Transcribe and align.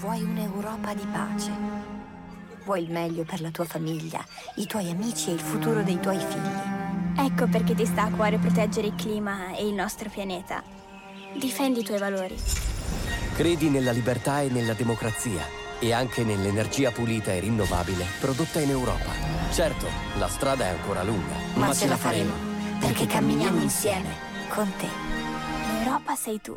Vuoi 0.00 0.22
un'Europa 0.22 0.94
di 0.94 1.04
pace. 1.10 1.50
Vuoi 2.64 2.84
il 2.84 2.90
meglio 2.90 3.24
per 3.24 3.40
la 3.40 3.50
tua 3.50 3.64
famiglia, 3.64 4.24
i 4.56 4.66
tuoi 4.66 4.90
amici 4.90 5.30
e 5.30 5.32
il 5.32 5.40
futuro 5.40 5.82
dei 5.82 5.98
tuoi 5.98 6.18
figli. 6.18 7.26
Ecco 7.26 7.48
perché 7.48 7.74
ti 7.74 7.84
sta 7.84 8.04
a 8.04 8.10
cuore 8.10 8.38
proteggere 8.38 8.86
il 8.86 8.94
clima 8.94 9.56
e 9.56 9.66
il 9.66 9.74
nostro 9.74 10.08
pianeta. 10.08 10.62
Difendi 11.36 11.80
i 11.80 11.82
tuoi 11.82 11.98
valori. 11.98 12.36
Credi 13.34 13.70
nella 13.70 13.90
libertà 13.90 14.40
e 14.40 14.50
nella 14.50 14.74
democrazia 14.74 15.42
e 15.80 15.92
anche 15.92 16.22
nell'energia 16.22 16.92
pulita 16.92 17.32
e 17.32 17.40
rinnovabile 17.40 18.04
prodotta 18.20 18.60
in 18.60 18.70
Europa. 18.70 19.10
Certo, 19.50 19.86
la 20.16 20.28
strada 20.28 20.66
è 20.66 20.68
ancora 20.68 21.02
lunga, 21.02 21.34
ma, 21.54 21.66
ma 21.66 21.74
ce 21.74 21.88
la 21.88 21.96
faremo, 21.96 22.34
perché 22.78 23.06
camminiamo 23.06 23.60
insieme 23.60 24.14
con 24.48 24.70
te. 24.78 24.86
L'Europa 25.72 26.14
sei 26.14 26.40
tu. 26.40 26.56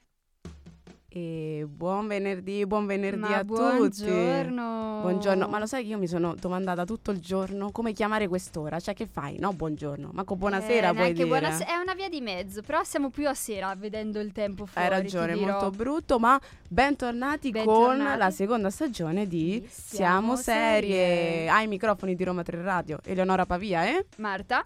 E 1.13 1.65
buon 1.67 2.07
venerdì, 2.07 2.65
buon 2.65 2.85
venerdì 2.85 3.19
Ma 3.19 3.39
a 3.39 3.43
buongiorno. 3.43 3.89
tutti. 3.89 5.01
Buongiorno. 5.01 5.47
Ma 5.49 5.59
lo 5.59 5.65
sai 5.65 5.83
che 5.83 5.89
io 5.89 5.97
mi 5.97 6.07
sono 6.07 6.35
domandata 6.39 6.85
tutto 6.85 7.11
il 7.11 7.19
giorno 7.19 7.69
come 7.71 7.91
chiamare 7.91 8.29
quest'ora? 8.29 8.79
Cioè, 8.79 8.93
che 8.93 9.07
fai? 9.07 9.37
No, 9.37 9.51
buongiorno. 9.51 10.11
Ma 10.13 10.23
con 10.23 10.37
buonasera 10.37 10.91
eh, 10.91 10.93
puoi 10.93 11.11
dire. 11.11 11.27
buonase- 11.27 11.65
È 11.65 11.75
una 11.75 11.95
via 11.95 12.07
di 12.07 12.21
mezzo, 12.21 12.61
però 12.61 12.81
siamo 12.85 13.09
più 13.09 13.27
a 13.27 13.33
sera 13.33 13.75
vedendo 13.75 14.21
il 14.21 14.31
tempo 14.31 14.65
fuori. 14.65 14.87
Hai 14.87 14.93
ragione, 15.01 15.35
molto 15.35 15.69
brutto, 15.71 16.17
ma 16.17 16.39
bentornati, 16.69 17.51
con 17.51 17.63
Bentornati. 17.65 18.17
la 18.17 18.31
seconda 18.31 18.69
stagione 18.69 19.27
di 19.27 19.67
Siamo 19.69 20.35
Siamo 20.35 20.35
Serie. 20.37 20.95
Serie. 20.95 21.49
Ai 21.49 21.67
microfoni 21.67 22.15
di 22.15 22.23
Roma 22.23 22.41
3 22.41 22.61
Radio, 22.61 22.99
Eleonora 23.03 23.45
Pavia, 23.45 23.85
eh? 23.85 24.05
Marta, 24.19 24.65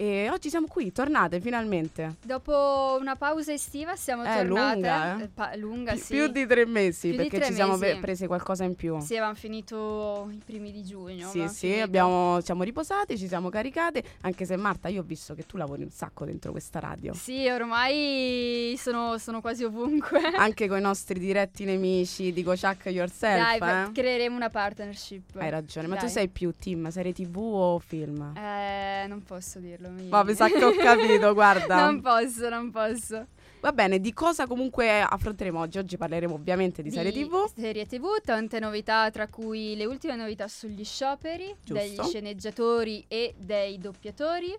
E 0.00 0.30
oggi 0.30 0.48
siamo 0.48 0.66
qui, 0.66 0.92
tornate 0.92 1.40
finalmente. 1.42 2.16
dopo 2.24 2.96
una 2.98 3.16
pausa 3.16 3.52
estiva 3.52 3.96
siamo 3.96 4.22
Eh, 4.22 4.34
tornate. 4.34 4.74
lunga, 4.74 5.18
eh? 5.18 5.22
Eh, 5.24 5.28
pa- 5.28 5.54
lunga, 5.56 5.92
Pi- 5.92 5.98
sì. 5.98 6.14
Più 6.14 6.26
di 6.28 6.46
tre 6.46 6.64
mesi, 6.64 7.08
Più 7.08 7.18
perché 7.18 7.36
tre 7.36 7.46
ci 7.48 7.52
siamo 7.52 7.76
mesi. 7.76 7.92
pe- 7.96 8.00
prese 8.00 8.26
qualcosa 8.26 8.64
in 8.64 8.74
più. 8.76 8.98
Sì, 9.00 9.12
avevamo 9.16 9.34
finito 9.34 10.30
i 10.32 10.40
primi 10.42 10.72
di 10.72 10.82
giugno. 10.84 11.28
Sì, 11.28 11.46
sì, 11.48 11.78
abbiamo, 11.80 12.40
siamo 12.40 12.62
riposati, 12.62 13.18
ci 13.18 13.28
siamo 13.28 13.50
caricate, 13.50 14.02
anche 14.22 14.46
se 14.46 14.56
Marta, 14.56 14.88
io 14.88 15.02
ho 15.02 15.04
visto 15.04 15.34
che 15.34 15.44
tu 15.44 15.58
lavori 15.58 15.82
un 15.82 15.90
sacco 15.90 16.24
dentro 16.24 16.50
questa 16.50 16.78
radio. 16.80 17.12
Sì, 17.12 17.46
ormai 17.48 18.76
sono, 18.78 19.18
sono 19.18 19.42
quasi 19.42 19.64
ovunque. 19.64 20.18
Anche 20.34 20.66
con 20.66 20.78
i 20.78 20.80
nostri 20.80 21.18
diretti 21.18 21.66
nemici 21.66 22.32
di 22.32 22.42
Go 22.42 22.54
Chuck 22.54 22.86
Yourself, 22.86 23.58
Dai, 23.58 23.88
eh? 23.88 23.92
creeremo 23.92 24.34
una 24.34 24.48
partnership. 24.48 25.36
Hai 25.36 25.50
ragione, 25.50 25.88
ma 25.88 25.96
tu 25.96 26.06
sei 26.06 26.28
più 26.28 26.54
team, 26.58 26.88
serie 26.88 27.12
tv 27.12 27.36
o 27.36 27.78
film? 27.78 28.32
Eh, 28.34 29.04
non 29.06 29.22
posso 29.24 29.58
dirlo. 29.58 29.88
Ma 30.08 30.22
mi 30.22 30.34
sa 30.34 30.48
che 30.48 30.64
ho 30.64 30.72
capito, 30.72 31.32
guarda. 31.34 31.84
non 31.84 32.00
posso, 32.00 32.48
non 32.48 32.70
posso. 32.70 33.26
Va 33.60 33.72
bene, 33.72 34.00
di 34.00 34.14
cosa 34.14 34.46
comunque 34.46 35.02
affronteremo 35.02 35.60
oggi? 35.60 35.76
Oggi 35.78 35.98
parleremo 35.98 36.32
ovviamente 36.34 36.82
di, 36.82 36.90
serie 36.90 37.12
di 37.12 37.24
tv. 37.24 37.46
Serie 37.54 37.86
TV, 37.86 38.20
tante 38.24 38.58
novità, 38.58 39.10
tra 39.10 39.28
cui 39.28 39.76
le 39.76 39.84
ultime 39.84 40.16
novità 40.16 40.48
sugli 40.48 40.82
scioperi, 40.82 41.54
Giusto. 41.62 41.74
degli 41.74 42.00
sceneggiatori 42.02 43.04
e 43.06 43.34
dei 43.36 43.76
doppiatori. 43.78 44.56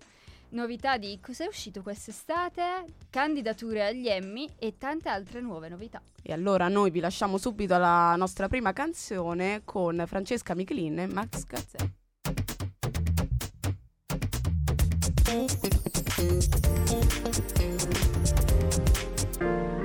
Novità 0.50 0.98
di 0.98 1.18
cos'è 1.20 1.48
uscito 1.48 1.82
quest'estate, 1.82 2.86
candidature 3.10 3.86
agli 3.86 4.08
Emmy 4.08 4.48
e 4.60 4.78
tante 4.78 5.10
altre 5.10 5.42
nuove 5.42 5.70
novità. 5.70 6.02
E 6.22 6.34
allora 6.34 6.67
noi 6.67 6.92
vi 6.92 7.00
lasciamo 7.00 7.38
subito 7.38 7.73
alla 7.73 8.16
nostra 8.17 8.48
prima 8.50 8.73
canzone 8.73 9.61
con 9.64 10.04
Francesca 10.05 10.54
Michelin 10.54 11.00
e 11.00 11.08
Max 11.08 11.45
Gazzè. 11.45 12.61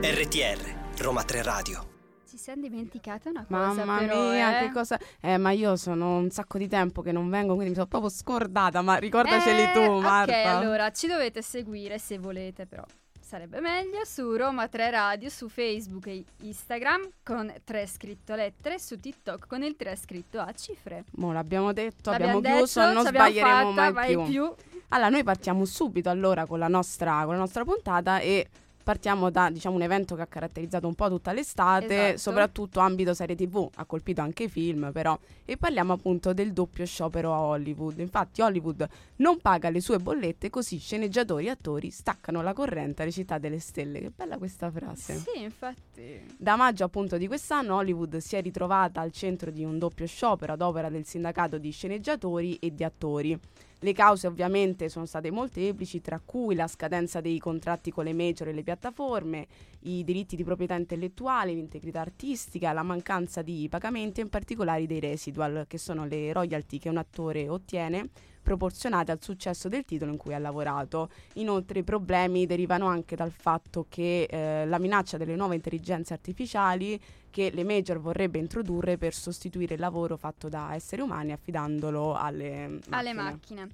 RTR, 0.00 0.58
Roma 0.98 1.22
3 1.22 1.42
Radio. 1.44 1.86
Ci 2.28 2.36
siamo 2.36 2.62
dimenticata 2.62 3.28
una 3.28 3.46
cosa 3.46 3.84
Mamma 3.84 3.98
però, 3.98 4.30
mia, 4.30 4.58
eh. 4.58 4.66
che 4.66 4.72
cosa. 4.72 4.98
Eh, 5.20 5.38
ma 5.38 5.52
io 5.52 5.76
sono 5.76 6.16
un 6.16 6.30
sacco 6.30 6.58
di 6.58 6.66
tempo 6.66 7.00
che 7.00 7.12
non 7.12 7.30
vengo, 7.30 7.52
quindi 7.52 7.68
mi 7.68 7.74
sono 7.76 7.86
proprio 7.86 8.10
scordata. 8.10 8.82
Ma 8.82 8.96
ricordaceli 8.96 9.62
Eh, 9.62 9.72
tu, 9.72 10.00
Marta. 10.00 10.32
Ok, 10.32 10.46
allora 10.46 10.90
ci 10.90 11.06
dovete 11.06 11.42
seguire 11.42 12.00
se 12.00 12.18
volete, 12.18 12.66
però 12.66 12.82
sarebbe 13.20 13.60
meglio 13.60 14.04
su 14.04 14.34
Roma 14.34 14.66
3 14.66 14.90
Radio, 14.90 15.28
su 15.28 15.48
Facebook 15.48 16.08
e 16.08 16.24
Instagram 16.42 17.08
con 17.22 17.54
3 17.62 17.86
scritto 17.86 18.32
a 18.32 18.36
lettere, 18.36 18.80
su 18.80 18.98
TikTok 18.98 19.46
con 19.46 19.62
il 19.62 19.76
3 19.76 19.94
scritto 19.94 20.40
a 20.40 20.52
cifre. 20.52 21.04
Mo 21.12 21.32
l'abbiamo 21.32 21.72
detto, 21.72 22.10
L'abbiamo 22.10 22.38
abbiamo 22.38 22.56
chiuso, 22.56 22.80
detto, 22.80 22.92
non 22.94 23.06
sbaglieremo 23.06 23.72
fatta, 23.74 23.92
mai 23.92 24.14
mai 24.16 24.28
più. 24.28 24.52
Allora, 24.88 25.08
noi 25.08 25.24
partiamo 25.24 25.64
subito 25.64 26.08
allora 26.10 26.46
con 26.46 26.58
la 26.58 26.68
nostra, 26.68 27.22
con 27.24 27.34
la 27.34 27.40
nostra 27.40 27.64
puntata 27.64 28.20
e 28.20 28.48
partiamo 28.86 29.30
da 29.30 29.50
diciamo 29.50 29.74
un 29.74 29.82
evento 29.82 30.14
che 30.14 30.22
ha 30.22 30.26
caratterizzato 30.28 30.86
un 30.86 30.94
po' 30.94 31.08
tutta 31.08 31.32
l'estate, 31.32 32.10
Esatto. 32.10 32.18
soprattutto 32.18 32.78
ambito 32.78 33.14
serie 33.14 33.34
TV, 33.34 33.68
ha 33.74 33.84
colpito 33.84 34.20
anche 34.20 34.44
i 34.44 34.48
film 34.48 34.92
però, 34.92 35.18
e 35.44 35.56
parliamo 35.56 35.92
appunto 35.92 36.32
del 36.32 36.52
doppio 36.52 36.86
sciopero 36.86 37.34
a 37.34 37.40
Hollywood. 37.40 37.98
Infatti 37.98 38.42
Hollywood 38.42 38.86
non 39.16 39.40
paga 39.40 39.70
le 39.70 39.80
sue 39.80 39.98
bollette, 39.98 40.50
così 40.50 40.78
sceneggiatori 40.78 41.46
e 41.46 41.50
attori 41.50 41.90
staccano 41.90 42.42
la 42.42 42.52
corrente 42.52 43.02
alle 43.02 43.10
città 43.10 43.38
delle 43.38 43.58
stelle. 43.58 43.98
Che 43.98 44.12
bella 44.14 44.38
questa 44.38 44.70
frase. 44.70 45.16
Sì, 45.16 45.42
infatti. 45.42 46.20
Da 46.36 46.54
maggio 46.54 46.84
appunto 46.84 47.16
di 47.16 47.26
quest'anno 47.26 47.74
Hollywood 47.74 48.18
si 48.18 48.36
è 48.36 48.40
ritrovata 48.40 49.00
al 49.00 49.10
centro 49.10 49.50
di 49.50 49.64
un 49.64 49.80
doppio 49.80 50.06
sciopero 50.06 50.52
ad 50.52 50.60
opera 50.60 50.90
del 50.90 51.04
sindacato 51.04 51.58
di 51.58 51.72
sceneggiatori 51.72 52.54
e 52.60 52.72
di 52.72 52.84
attori. 52.84 53.36
Le 53.80 53.92
cause 53.92 54.26
ovviamente 54.26 54.88
sono 54.88 55.04
state 55.04 55.30
molteplici, 55.30 56.00
tra 56.00 56.18
cui 56.24 56.54
la 56.54 56.66
scadenza 56.66 57.20
dei 57.20 57.38
contratti 57.38 57.90
con 57.90 58.04
le 58.04 58.14
major 58.14 58.48
e 58.48 58.52
le 58.52 58.62
piattaforme, 58.62 59.46
i 59.80 60.02
diritti 60.02 60.34
di 60.34 60.44
proprietà 60.44 60.74
intellettuale, 60.74 61.52
l'integrità 61.52 62.00
artistica, 62.00 62.72
la 62.72 62.82
mancanza 62.82 63.42
di 63.42 63.68
pagamenti 63.68 64.20
e 64.20 64.24
in 64.24 64.30
particolare 64.30 64.86
dei 64.86 65.00
residual, 65.00 65.66
che 65.68 65.76
sono 65.76 66.06
le 66.06 66.32
royalty 66.32 66.78
che 66.78 66.88
un 66.88 66.96
attore 66.96 67.50
ottiene 67.50 68.08
proporzionate 68.46 69.10
al 69.10 69.20
successo 69.20 69.68
del 69.68 69.84
titolo 69.84 70.12
in 70.12 70.16
cui 70.16 70.32
ha 70.32 70.38
lavorato. 70.38 71.10
Inoltre 71.34 71.80
i 71.80 71.82
problemi 71.82 72.46
derivano 72.46 72.86
anche 72.86 73.16
dal 73.16 73.32
fatto 73.32 73.86
che 73.88 74.28
eh, 74.30 74.64
la 74.66 74.78
minaccia 74.78 75.16
delle 75.16 75.34
nuove 75.34 75.56
intelligenze 75.56 76.12
artificiali 76.12 77.00
che 77.28 77.50
le 77.52 77.64
major 77.64 77.98
vorrebbe 77.98 78.38
introdurre 78.38 78.98
per 78.98 79.14
sostituire 79.14 79.74
il 79.74 79.80
lavoro 79.80 80.16
fatto 80.16 80.48
da 80.48 80.74
esseri 80.74 81.02
umani 81.02 81.32
affidandolo 81.32 82.14
alle 82.14 82.68
macchine. 82.68 82.96
Alle 82.96 83.12
macchine. 83.12 83.68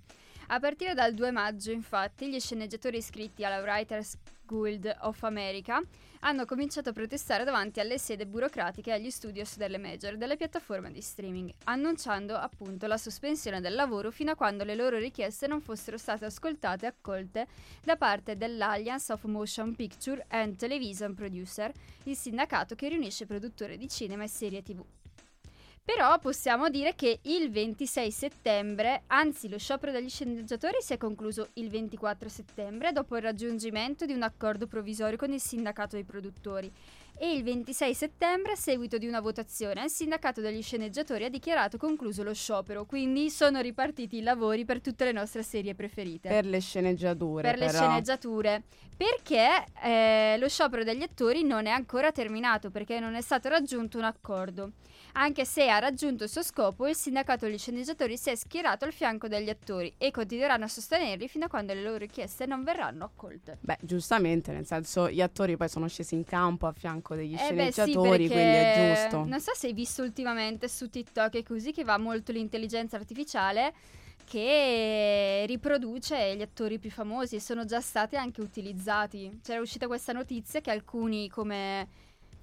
A 0.48 0.58
partire 0.58 0.94
dal 0.94 1.12
2 1.12 1.30
maggio, 1.30 1.70
infatti, 1.70 2.30
gli 2.30 2.40
sceneggiatori 2.40 2.96
iscritti 2.96 3.44
alla 3.44 3.60
Writers 3.60 4.16
Guild 4.52 4.94
of 5.00 5.22
America 5.22 5.80
hanno 6.20 6.44
cominciato 6.44 6.90
a 6.90 6.92
protestare 6.92 7.42
davanti 7.42 7.80
alle 7.80 7.96
sede 7.96 8.26
burocratiche 8.26 8.90
e 8.90 8.92
agli 8.92 9.10
studios 9.10 9.56
delle 9.56 9.78
major 9.78 10.18
delle 10.18 10.36
piattaforme 10.36 10.92
di 10.92 11.00
streaming, 11.00 11.50
annunciando 11.64 12.36
appunto 12.36 12.86
la 12.86 12.98
sospensione 12.98 13.62
del 13.62 13.74
lavoro 13.74 14.10
fino 14.10 14.32
a 14.32 14.36
quando 14.36 14.64
le 14.64 14.74
loro 14.74 14.98
richieste 14.98 15.46
non 15.46 15.62
fossero 15.62 15.96
state 15.96 16.26
ascoltate 16.26 16.84
e 16.84 16.88
accolte 16.90 17.46
da 17.82 17.96
parte 17.96 18.36
dell'Alliance 18.36 19.10
of 19.10 19.24
Motion 19.24 19.74
Picture 19.74 20.24
and 20.28 20.56
Television 20.56 21.14
Producer, 21.14 21.72
il 22.04 22.16
sindacato 22.16 22.74
che 22.74 22.88
riunisce 22.88 23.24
produttori 23.24 23.78
di 23.78 23.88
cinema 23.88 24.24
e 24.24 24.28
serie 24.28 24.62
TV. 24.62 24.84
Però 25.84 26.16
possiamo 26.20 26.68
dire 26.68 26.94
che 26.94 27.18
il 27.22 27.50
26 27.50 28.10
settembre, 28.12 29.02
anzi 29.08 29.48
lo 29.48 29.58
sciopero 29.58 29.90
degli 29.90 30.08
sceneggiatori 30.08 30.76
si 30.80 30.92
è 30.92 30.96
concluso 30.96 31.48
il 31.54 31.68
24 31.70 32.28
settembre 32.28 32.92
dopo 32.92 33.16
il 33.16 33.22
raggiungimento 33.22 34.06
di 34.06 34.12
un 34.12 34.22
accordo 34.22 34.68
provvisorio 34.68 35.16
con 35.18 35.32
il 35.32 35.40
sindacato 35.40 35.96
dei 35.96 36.04
produttori 36.04 36.70
e 37.18 37.32
il 37.32 37.42
26 37.42 37.94
settembre, 37.94 38.52
a 38.52 38.56
seguito 38.56 38.96
di 38.96 39.06
una 39.08 39.20
votazione, 39.20 39.82
il 39.82 39.90
sindacato 39.90 40.40
degli 40.40 40.62
sceneggiatori 40.62 41.24
ha 41.24 41.28
dichiarato 41.28 41.78
concluso 41.78 42.22
lo 42.22 42.32
sciopero, 42.32 42.84
quindi 42.84 43.28
sono 43.28 43.60
ripartiti 43.60 44.18
i 44.18 44.22
lavori 44.22 44.64
per 44.64 44.80
tutte 44.80 45.04
le 45.04 45.12
nostre 45.12 45.42
serie 45.42 45.74
preferite 45.74 46.28
Per 46.28 46.46
le 46.46 46.60
sceneggiature. 46.60 47.42
per 47.42 47.58
le 47.58 47.66
però. 47.66 47.78
sceneggiature 47.78 48.62
perché 48.96 49.64
eh, 49.82 50.36
lo 50.38 50.48
sciopero 50.48 50.84
degli 50.84 51.02
attori 51.02 51.42
non 51.42 51.66
è 51.66 51.70
ancora 51.70 52.12
terminato 52.12 52.70
perché 52.70 53.00
non 53.00 53.14
è 53.14 53.20
stato 53.20 53.48
raggiunto 53.48 53.98
un 53.98 54.04
accordo 54.04 54.72
anche 55.12 55.44
se 55.44 55.68
ha 55.68 55.78
raggiunto 55.78 56.24
il 56.24 56.30
suo 56.30 56.42
scopo 56.42 56.88
il 56.88 56.94
sindacato 56.94 57.46
degli 57.46 57.58
sceneggiatori 57.58 58.16
si 58.16 58.30
è 58.30 58.34
schierato 58.34 58.84
al 58.84 58.92
fianco 58.92 59.28
degli 59.28 59.50
attori 59.50 59.92
e 59.98 60.10
continueranno 60.10 60.64
a 60.64 60.68
sostenerli 60.68 61.28
fino 61.28 61.46
a 61.46 61.48
quando 61.48 61.74
le 61.74 61.82
loro 61.82 61.98
richieste 61.98 62.46
non 62.46 62.64
verranno 62.64 63.04
accolte 63.04 63.58
Beh, 63.60 63.78
giustamente, 63.80 64.52
nel 64.52 64.66
senso 64.66 65.10
gli 65.10 65.20
attori 65.20 65.56
poi 65.56 65.68
sono 65.68 65.88
scesi 65.88 66.14
in 66.14 66.24
campo 66.24 66.66
a 66.66 66.72
fianco 66.72 67.14
degli 67.14 67.34
Eh 67.34 67.52
beh, 67.52 67.66
sì, 67.66 67.72
sceneggiatori, 67.72 68.26
quindi 68.26 68.42
è 68.42 68.94
giusto. 68.94 69.24
Non 69.24 69.40
so 69.40 69.52
se 69.54 69.68
hai 69.68 69.72
visto 69.72 70.02
ultimamente 70.02 70.68
su 70.68 70.88
TikTok 70.88 71.34
e 71.34 71.42
così 71.42 71.72
che 71.72 71.84
va 71.84 71.98
molto 71.98 72.32
l'intelligenza 72.32 72.96
artificiale 72.96 73.72
che 74.24 75.44
riproduce 75.46 76.36
gli 76.36 76.42
attori 76.42 76.78
più 76.78 76.90
famosi 76.90 77.36
e 77.36 77.40
sono 77.40 77.64
già 77.64 77.80
stati 77.80 78.16
anche 78.16 78.40
utilizzati. 78.40 79.40
C'era 79.42 79.60
uscita 79.60 79.86
questa 79.86 80.12
notizia 80.12 80.60
che 80.60 80.70
alcuni 80.70 81.28
come 81.28 81.88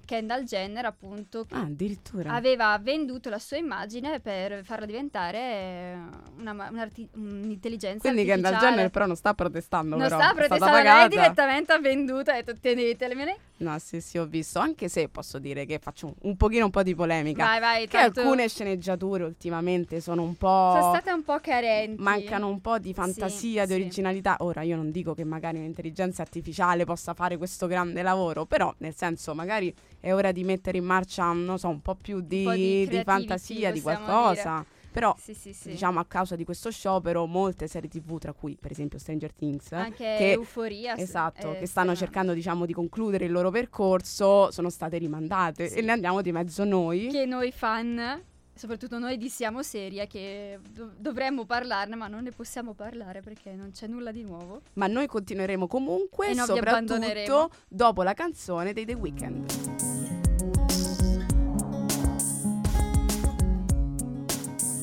Kendall 0.04 0.44
Jenner 0.44 0.84
appunto 0.86 1.46
Ah, 1.50 1.60
addirittura. 1.60 2.32
aveva 2.34 2.78
venduto 2.82 3.28
la 3.28 3.38
sua 3.38 3.56
immagine 3.58 4.20
per 4.20 4.64
farla 4.64 4.86
diventare 4.86 5.98
una, 6.38 6.52
ma- 6.52 6.68
un'arti- 6.70 7.08
un'intelligenza 7.14 8.00
Quindi 8.00 8.20
artificiale. 8.28 8.42
Kendall 8.52 8.68
Jenner 8.70 8.90
però 8.90 9.06
non 9.06 9.16
sta 9.16 9.34
protestando, 9.34 9.96
non 9.96 10.08
però. 10.08 10.20
sta 10.20 10.32
protestando, 10.34 10.82
lei 10.82 11.08
direttamente 11.08 11.72
ha 11.72 11.78
venduto 11.78 12.30
ha 12.30 12.34
detto 12.34 12.54
tenetemele. 12.58 13.36
No, 13.60 13.78
sì, 13.78 14.00
sì, 14.00 14.16
ho 14.16 14.24
visto. 14.24 14.58
Anche 14.58 14.88
se 14.88 15.08
posso 15.10 15.38
dire 15.38 15.66
che 15.66 15.78
faccio 15.78 16.06
un, 16.06 16.14
un 16.22 16.36
pochino 16.36 16.64
un 16.64 16.70
po' 16.70 16.82
di 16.82 16.94
polemica. 16.94 17.44
Vai, 17.44 17.60
vai, 17.60 17.86
che 17.86 17.98
tanto 17.98 18.20
alcune 18.20 18.48
sceneggiature 18.48 19.22
ultimamente 19.24 20.00
sono 20.00 20.22
un 20.22 20.34
po'... 20.34 20.70
sono 20.80 20.94
state 20.94 21.12
un 21.12 21.22
po' 21.22 21.38
carenti. 21.40 22.00
Mancano 22.02 22.48
un 22.48 22.60
po' 22.62 22.78
di 22.78 22.94
fantasia, 22.94 23.62
Sì, 23.66 23.68
di 23.68 23.74
sì. 23.74 23.80
originalità. 23.82 24.36
Ora, 24.40 24.62
io 24.62 24.76
non 24.76 24.90
dico 24.90 25.12
che 25.12 25.24
magari 25.24 25.58
un'intelligenza 25.58 26.22
artificiale 26.22 26.86
possa 26.86 27.12
fare 27.12 27.36
questo 27.36 27.66
grande 27.66 28.00
lavoro, 28.00 28.46
però, 28.46 28.72
nel 28.78 28.94
senso, 28.96 29.34
magari 29.34 29.74
è 30.00 30.12
ora 30.14 30.32
di 30.32 30.44
mettere 30.44 30.78
in 30.78 30.84
marcia, 30.84 31.30
non 31.32 31.58
so, 31.58 31.68
un 31.68 31.80
po' 31.80 31.94
più 31.94 32.20
di, 32.20 32.42
po' 32.44 32.52
di 32.52 32.88
di 32.88 33.02
fantasia, 33.04 33.70
di 33.70 33.80
qualcosa. 33.80 34.64
Però, 34.92 35.14
Sì, 35.16 35.34
sì, 35.34 35.52
sì. 35.52 35.68
diciamo, 35.68 36.00
a 36.00 36.04
causa 36.04 36.34
di 36.34 36.44
questo 36.44 36.68
sciopero, 36.70 37.24
molte 37.26 37.68
serie 37.68 37.88
TV, 37.88 38.18
tra 38.18 38.32
cui, 38.32 38.56
per 38.60 38.72
esempio, 38.72 38.98
Stranger 38.98 39.32
Things, 39.32 39.70
Anche 39.70 40.16
che 40.18 40.30
Euforia. 40.32 40.96
Esatto, 40.96 41.52
eh, 41.54 41.58
che 41.58 41.66
stanno 41.66 41.94
sta- 41.94 42.04
cercando 42.04 42.32
diciamo 42.32 42.66
di 42.66 42.72
concludere 42.72 43.26
il 43.26 43.30
loro 43.30 43.50
percorso, 43.50 44.50
sono 44.50 44.68
state 44.68 44.98
rimandate 44.98 45.72
e 45.72 45.80
ne 45.80 45.92
andiamo 45.92 46.22
di 46.22 46.32
mezzo 46.32 46.64
noi. 46.64 47.06
Che 47.06 47.24
noi 47.24 47.52
fan, 47.52 48.20
soprattutto 48.60 48.98
noi 48.98 49.16
di 49.16 49.30
Siamo 49.30 49.62
Seria, 49.62 50.06
che 50.06 50.58
dov- 50.70 50.94
dovremmo 50.98 51.46
parlarne, 51.46 51.96
ma 51.96 52.08
non 52.08 52.24
ne 52.24 52.30
possiamo 52.30 52.74
parlare 52.74 53.22
perché 53.22 53.52
non 53.54 53.70
c'è 53.70 53.86
nulla 53.86 54.12
di 54.12 54.22
nuovo. 54.22 54.60
Ma 54.74 54.86
noi 54.86 55.06
continueremo 55.06 55.66
comunque, 55.66 56.28
E 56.28 56.34
soprattutto 56.34 56.68
abbandoneremo. 56.68 57.48
dopo 57.68 58.02
la 58.02 58.12
canzone 58.12 58.74
dei 58.74 58.84
The 58.84 58.92
Weeknd. 58.94 59.52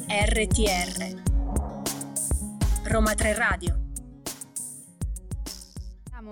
RTR 0.10 1.22
Roma 2.86 3.14
3 3.14 3.34
Radio 3.34 3.87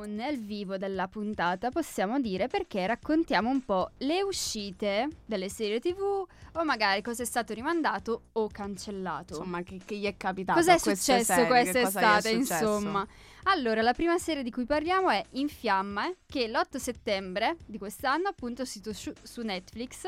nel 0.06 0.40
vivo 0.40 0.78
della 0.78 1.08
puntata, 1.08 1.70
possiamo 1.70 2.20
dire, 2.20 2.48
perché 2.48 2.86
raccontiamo 2.88 3.50
un 3.50 3.64
po' 3.64 3.92
le 3.98 4.24
uscite 4.24 5.10
delle 5.26 5.50
serie 5.50 5.80
TV 5.80 6.26
o 6.54 6.64
magari 6.64 7.02
cosa 7.02 7.24
è 7.24 7.26
stato 7.26 7.54
rimandato 7.54 8.24
o 8.34 8.48
cancellato. 8.48 9.36
Insomma, 9.36 9.62
che, 9.64 9.80
che 9.84 9.98
gli 9.98 10.06
è 10.06 10.16
capitato? 10.16 10.60
Cos'è 10.60 10.78
successo 10.78 11.24
serie? 11.24 11.48
Quest'estate, 11.48 11.98
cosa 11.98 12.30
è 12.30 12.34
successo? 12.34 13.08
Allora, 13.48 13.84
la 13.84 13.94
prima 13.94 14.18
serie 14.18 14.42
di 14.42 14.50
cui 14.50 14.66
parliamo 14.66 15.10
è 15.10 15.24
In 15.34 15.50
Fiamme, 15.50 16.18
che 16.26 16.48
l'8 16.48 16.78
settembre 16.78 17.58
di 17.68 17.78
quest'anno 17.78 18.28
appunto 18.28 18.64
uscito 18.64 18.92
su, 18.92 19.14
su 19.22 19.44
Netflix 19.44 20.08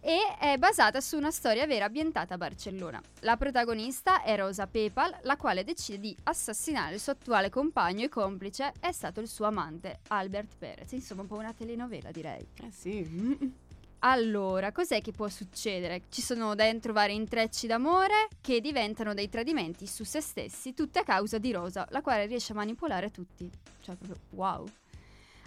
e 0.00 0.18
è 0.38 0.56
basata 0.56 1.00
su 1.00 1.16
una 1.16 1.32
storia 1.32 1.66
vera 1.66 1.86
ambientata 1.86 2.34
a 2.34 2.36
Barcellona. 2.36 3.02
La 3.20 3.36
protagonista 3.36 4.22
è 4.22 4.36
Rosa 4.36 4.68
Pepal, 4.68 5.18
la 5.22 5.36
quale 5.36 5.64
decide 5.64 5.98
di 5.98 6.16
assassinare 6.22 6.94
il 6.94 7.00
suo 7.00 7.12
attuale 7.12 7.50
compagno 7.50 8.04
e 8.04 8.08
complice 8.08 8.72
è 8.78 8.92
stato 8.92 9.20
il 9.20 9.26
suo 9.26 9.46
amante, 9.46 9.98
Albert 10.08 10.54
Perez. 10.56 10.92
Insomma, 10.92 11.22
un 11.22 11.26
po' 11.28 11.38
una 11.38 11.52
telenovela, 11.52 12.12
direi. 12.12 12.46
Eh 12.62 12.70
sì. 12.70 13.64
Allora, 14.00 14.72
cos'è 14.72 15.00
che 15.00 15.12
può 15.12 15.28
succedere? 15.28 16.02
Ci 16.10 16.22
sono 16.22 16.54
dentro 16.54 16.92
vari 16.92 17.14
intrecci 17.14 17.66
d'amore 17.66 18.28
che 18.40 18.60
diventano 18.60 19.14
dei 19.14 19.28
tradimenti 19.28 19.86
su 19.86 20.04
se 20.04 20.20
stessi, 20.20 20.74
tutte 20.74 20.98
a 20.98 21.02
causa 21.02 21.38
di 21.38 21.50
Rosa, 21.50 21.86
la 21.90 22.02
quale 22.02 22.26
riesce 22.26 22.52
a 22.52 22.56
manipolare 22.56 23.10
tutti. 23.10 23.50
Cioè, 23.80 23.96
proprio 23.96 24.18
wow. 24.30 24.66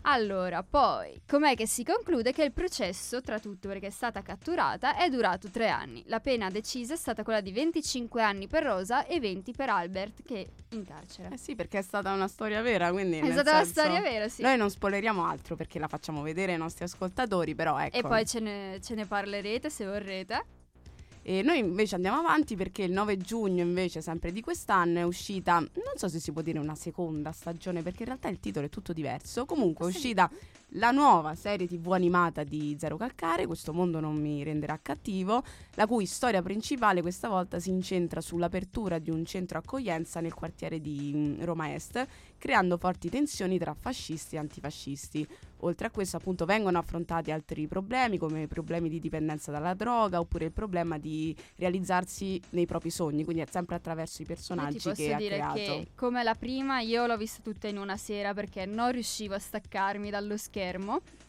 Allora, 0.04 0.64
poi, 0.64 1.22
com'è 1.28 1.56
che 1.56 1.68
si 1.68 1.84
conclude 1.84 2.32
che 2.32 2.44
il 2.44 2.52
processo, 2.52 3.22
tra 3.22 3.40
tutto 3.40 3.68
perché 3.68 3.88
è 3.88 3.92
stata 3.92 4.22
catturata, 4.22 4.96
è 4.96 5.10
durato 5.10 5.50
tre 5.50 5.70
anni. 5.70 6.04
La 6.08 6.20
pena 6.20 6.50
decisa 6.50 6.94
è 6.94 6.98
stata 6.98 7.24
quella 7.24 7.42
di 7.42 7.52
25 7.52 8.22
anni 8.22 8.48
per 8.48 8.64
Rosa 8.64 9.06
e 9.06 9.20
20 9.20 9.54
per 9.54 9.70
Albert, 9.70 10.24
che 10.24 10.42
è 10.42 10.76
in 10.76 10.86
carcere. 10.86 11.30
Eh 11.34 11.38
sì, 11.38 11.56
perché 11.56 11.80
è 11.80 11.82
stata 11.82 12.12
una 12.14 12.28
storia 12.28 12.62
vera, 12.62 12.92
quindi 12.92 13.20
È 13.20 13.32
stata 13.32 13.52
una 13.52 13.66
storia 13.66 14.02
vera, 14.02 14.28
sì. 14.28 14.42
Noi 14.42 14.58
non 14.58 14.70
spoileriamo 14.70 15.26
altro 15.26 15.56
perché 15.56 15.80
la 15.80 15.88
facciamo 15.88 16.22
vedere 16.22 16.54
ai 16.54 16.58
nostri 16.58 16.86
ascoltatori, 16.86 17.56
però 17.56 17.78
ecco. 17.80 17.98
E 17.98 18.02
poi 18.02 18.26
ce 18.26 18.40
ne, 18.40 18.80
ce 18.82 18.96
ne 18.96 19.06
parlerete 19.06 19.70
se 19.70 19.86
vorrete. 19.86 20.46
E 21.30 21.44
noi 21.44 21.60
invece 21.60 21.94
andiamo 21.94 22.18
avanti 22.18 22.56
perché 22.56 22.82
il 22.82 22.92
9 22.92 23.18
giugno 23.18 23.62
invece 23.62 24.02
sempre 24.02 24.32
di 24.32 24.42
quest'anno 24.42 24.98
è 24.98 25.04
uscita, 25.04 25.60
non 25.60 25.94
so 25.94 26.08
se 26.08 26.20
si 26.20 26.32
può 26.32 26.42
dire 26.42 26.58
una 26.58 26.74
seconda 26.74 27.32
stagione 27.32 27.84
perché 27.84 28.00
in 28.00 28.08
realtà 28.08 28.30
il 28.30 28.40
titolo 28.40 28.66
è 28.66 28.70
tutto 28.70 28.94
diverso, 28.94 29.46
comunque 29.46 29.86
è 29.86 29.90
uscita 29.90 30.28
la 30.74 30.92
nuova 30.92 31.34
serie 31.34 31.68
tv 31.68 31.94
animata 31.94 32.44
di 32.44 32.76
Zero 32.78 32.98
Calcare, 32.98 33.48
questo 33.48 33.74
mondo 33.74 34.00
non 34.00 34.16
mi 34.16 34.44
renderà 34.44 34.78
cattivo, 34.80 35.44
la 35.74 35.88
cui 35.88 36.06
storia 36.06 36.44
principale 36.44 37.02
questa 37.02 37.28
volta 37.28 37.60
si 37.60 37.70
incentra 37.70 38.22
sull'apertura 38.22 39.00
di 39.00 39.10
un 39.10 39.26
centro 39.26 39.58
accoglienza 39.58 40.20
nel 40.20 40.34
quartiere 40.34 40.80
di 40.80 41.12
mm, 41.16 41.44
Roma 41.44 41.74
Est, 41.74 42.06
creando 42.38 42.78
forti 42.78 43.10
tensioni 43.10 43.58
tra 43.58 43.74
fascisti 43.74 44.36
e 44.36 44.40
antifascisti. 44.40 45.28
Oltre 45.64 45.88
a 45.88 45.92
questo 45.92 46.16
appunto 46.16 46.46
vengono 46.46 46.78
affrontati 46.78 47.32
altri 47.32 47.68
problemi 47.68 48.18
come 48.18 48.48
problemi 48.48 48.88
di 48.88 48.98
dipendenza 48.98 49.52
dalla 49.52 49.74
droga 49.74 50.22
oppure 50.22 50.46
il 50.46 50.54
problema 50.54 50.98
di 50.98 51.36
realizzarsi 51.58 52.42
nei 52.52 52.66
propri 52.66 52.90
sogni, 52.90 53.26
quindi 53.26 53.42
è 53.42 53.48
sempre 53.50 53.76
attraverso 53.76 54.22
i 54.22 54.26
personaggi 54.26 54.80
che 54.94 55.14
ha 55.14 55.18
creato. 55.18 55.56
che 55.56 55.88
come 55.96 56.24
la 56.24 56.36
prima 56.36 56.80
io 56.80 57.06
l'ho 57.08 57.18
vista 57.18 57.42
tutta 57.44 57.68
in 57.68 57.78
una 57.78 57.98
sera 57.98 58.34
perché 58.34 58.66
non 58.66 58.92
riuscivo 58.92 59.34
a 59.34 59.40
staccarmi 59.40 60.10
dallo 60.10 60.38
schermo. 60.38 60.59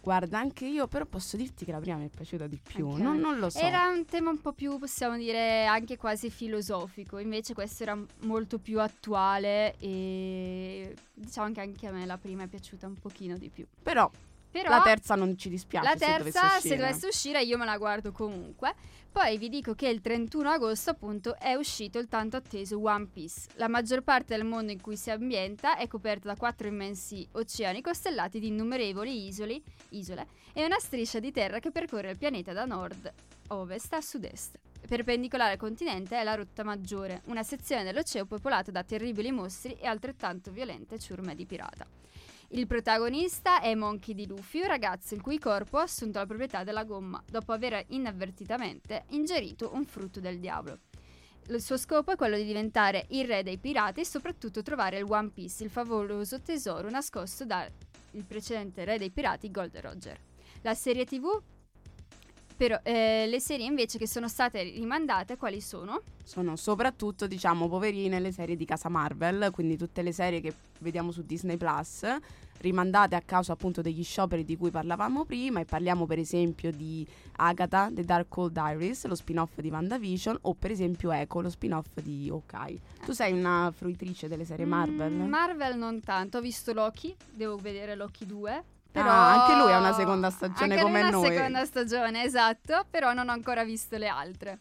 Guarda, 0.02 0.38
anche 0.38 0.64
io 0.64 0.86
però 0.88 1.04
posso 1.04 1.36
dirti 1.36 1.66
che 1.66 1.72
la 1.72 1.78
prima 1.78 1.96
mi 1.96 2.06
è 2.06 2.08
piaciuta 2.08 2.46
di 2.46 2.58
più, 2.62 2.88
non, 2.92 3.18
non 3.18 3.38
lo 3.38 3.50
so. 3.50 3.58
Era 3.58 3.88
un 3.88 4.06
tema 4.06 4.30
un 4.30 4.40
po' 4.40 4.52
più, 4.52 4.78
possiamo 4.78 5.16
dire, 5.16 5.66
anche 5.66 5.98
quasi 5.98 6.30
filosofico, 6.30 7.18
invece 7.18 7.52
questo 7.52 7.82
era 7.82 7.98
molto 8.22 8.58
più 8.58 8.80
attuale 8.80 9.76
e 9.78 10.94
diciamo 11.12 11.52
che 11.52 11.60
anche 11.60 11.86
a 11.86 11.92
me 11.92 12.06
la 12.06 12.16
prima 12.16 12.44
è 12.44 12.46
piaciuta 12.46 12.86
un 12.86 12.94
pochino 12.94 13.36
di 13.36 13.50
più. 13.50 13.66
Però, 13.82 14.10
Però 14.50 14.68
la 14.68 14.82
terza 14.82 15.14
non 15.14 15.36
ci 15.38 15.48
dispiace 15.48 15.86
la 15.86 15.96
se 15.96 16.18
dovesse 16.18 16.40
terza, 16.40 16.60
se 16.60 16.76
dovesse 16.76 17.06
uscire, 17.06 17.42
io 17.42 17.56
me 17.56 17.64
la 17.64 17.78
guardo 17.78 18.10
comunque. 18.10 18.74
Poi 19.12 19.38
vi 19.38 19.48
dico 19.48 19.74
che 19.74 19.88
il 19.88 20.00
31 20.00 20.50
agosto, 20.50 20.90
appunto, 20.90 21.36
è 21.36 21.54
uscito 21.54 21.98
il 21.98 22.06
tanto 22.06 22.36
atteso 22.36 22.80
One 22.80 23.06
Piece. 23.06 23.48
La 23.54 23.68
maggior 23.68 24.02
parte 24.02 24.36
del 24.36 24.44
mondo 24.44 24.70
in 24.70 24.80
cui 24.80 24.96
si 24.96 25.10
ambienta 25.10 25.76
è 25.76 25.88
coperta 25.88 26.28
da 26.28 26.36
quattro 26.36 26.68
immensi 26.68 27.26
oceani 27.32 27.80
costellati 27.80 28.38
di 28.38 28.48
innumerevoli 28.48 29.26
isoli, 29.26 29.62
isole 29.90 30.26
e 30.52 30.64
una 30.64 30.78
striscia 30.78 31.18
di 31.18 31.32
terra 31.32 31.58
che 31.58 31.70
percorre 31.70 32.10
il 32.10 32.18
pianeta 32.18 32.52
da 32.52 32.64
nord, 32.64 33.12
ovest 33.48 33.92
a 33.94 34.00
sud-est. 34.00 34.58
Perpendicolare 34.86 35.52
al 35.52 35.58
continente 35.58 36.18
è 36.18 36.24
la 36.24 36.34
rotta 36.34 36.64
maggiore, 36.64 37.22
una 37.26 37.42
sezione 37.42 37.84
dell'oceano 37.84 38.26
popolata 38.26 38.70
da 38.70 38.82
terribili 38.82 39.30
mostri 39.30 39.76
e 39.78 39.86
altrettanto 39.86 40.50
violente 40.50 40.98
ciurme 40.98 41.34
di 41.34 41.46
pirata. 41.46 41.86
Il 42.52 42.66
protagonista 42.66 43.60
è 43.60 43.76
Monkey 43.76 44.12
D. 44.12 44.26
Luffy, 44.26 44.60
un 44.60 44.66
ragazzo 44.66 45.14
il 45.14 45.20
cui 45.20 45.38
corpo 45.38 45.78
ha 45.78 45.82
assunto 45.82 46.18
la 46.18 46.26
proprietà 46.26 46.64
della 46.64 46.82
gomma 46.82 47.22
dopo 47.30 47.52
aver 47.52 47.84
inavvertitamente 47.90 49.04
ingerito 49.10 49.72
un 49.72 49.84
frutto 49.84 50.18
del 50.18 50.40
diavolo. 50.40 50.80
Il 51.46 51.62
suo 51.62 51.76
scopo 51.76 52.10
è 52.10 52.16
quello 52.16 52.36
di 52.36 52.44
diventare 52.44 53.06
il 53.10 53.24
re 53.24 53.44
dei 53.44 53.58
pirati 53.58 54.00
e 54.00 54.04
soprattutto 54.04 54.62
trovare 54.62 54.98
il 54.98 55.06
One 55.08 55.30
Piece, 55.30 55.62
il 55.62 55.70
favoloso 55.70 56.40
tesoro 56.40 56.90
nascosto 56.90 57.44
dal 57.44 57.70
precedente 58.26 58.84
re 58.84 58.98
dei 58.98 59.10
pirati 59.10 59.48
Gold 59.52 59.78
Roger. 59.78 60.18
La 60.62 60.74
serie 60.74 61.04
TV 61.04 61.40
però 62.60 62.78
eh, 62.82 63.24
le 63.26 63.40
serie 63.40 63.64
invece 63.64 63.96
che 63.96 64.06
sono 64.06 64.28
state 64.28 64.62
rimandate 64.64 65.38
quali 65.38 65.62
sono? 65.62 66.02
Sono 66.22 66.56
soprattutto, 66.56 67.26
diciamo, 67.26 67.70
poverine 67.70 68.20
le 68.20 68.32
serie 68.32 68.54
di 68.54 68.66
casa 68.66 68.90
Marvel, 68.90 69.50
quindi 69.50 69.78
tutte 69.78 70.02
le 70.02 70.12
serie 70.12 70.42
che 70.42 70.52
vediamo 70.80 71.10
su 71.10 71.22
Disney 71.22 71.56
Plus, 71.56 72.04
rimandate 72.58 73.14
a 73.14 73.22
causa 73.22 73.54
appunto 73.54 73.80
degli 73.80 74.04
scioperi 74.04 74.44
di 74.44 74.58
cui 74.58 74.70
parlavamo 74.70 75.24
prima 75.24 75.60
e 75.60 75.64
parliamo 75.64 76.04
per 76.04 76.18
esempio 76.18 76.70
di 76.70 77.06
Agatha, 77.36 77.88
The 77.90 78.04
Dark 78.04 78.28
Cold 78.28 78.60
Iris, 78.62 79.06
lo 79.06 79.14
spin-off 79.14 79.58
di 79.58 79.70
WandaVision 79.70 80.40
o 80.42 80.52
per 80.52 80.70
esempio 80.70 81.12
Echo, 81.12 81.40
lo 81.40 81.48
spin-off 81.48 81.98
di 82.02 82.28
Hawkeye. 82.28 82.78
Tu 83.06 83.12
sei 83.12 83.32
una 83.32 83.72
fruitrice 83.74 84.28
delle 84.28 84.44
serie 84.44 84.66
Marvel? 84.66 85.14
Mm, 85.14 85.28
Marvel 85.30 85.78
non 85.78 86.02
tanto, 86.02 86.36
ho 86.36 86.40
visto 86.42 86.74
Loki, 86.74 87.16
devo 87.32 87.56
vedere 87.56 87.94
Loki 87.94 88.26
2. 88.26 88.64
Però 88.92 89.08
Ah, 89.08 89.44
anche 89.44 89.56
lui 89.62 89.72
ha 89.72 89.78
una 89.78 89.92
seconda 89.92 90.30
stagione 90.30 90.74
Anche 90.74 90.82
lui 90.82 90.82
come 90.84 91.00
ha 91.00 91.10
noi. 91.10 91.20
una 91.26 91.34
seconda 91.36 91.64
stagione, 91.64 92.22
esatto, 92.24 92.84
però 92.90 93.12
non 93.12 93.28
ho 93.28 93.32
ancora 93.32 93.62
visto 93.64 93.96
le 93.96 94.08
altre. 94.08 94.58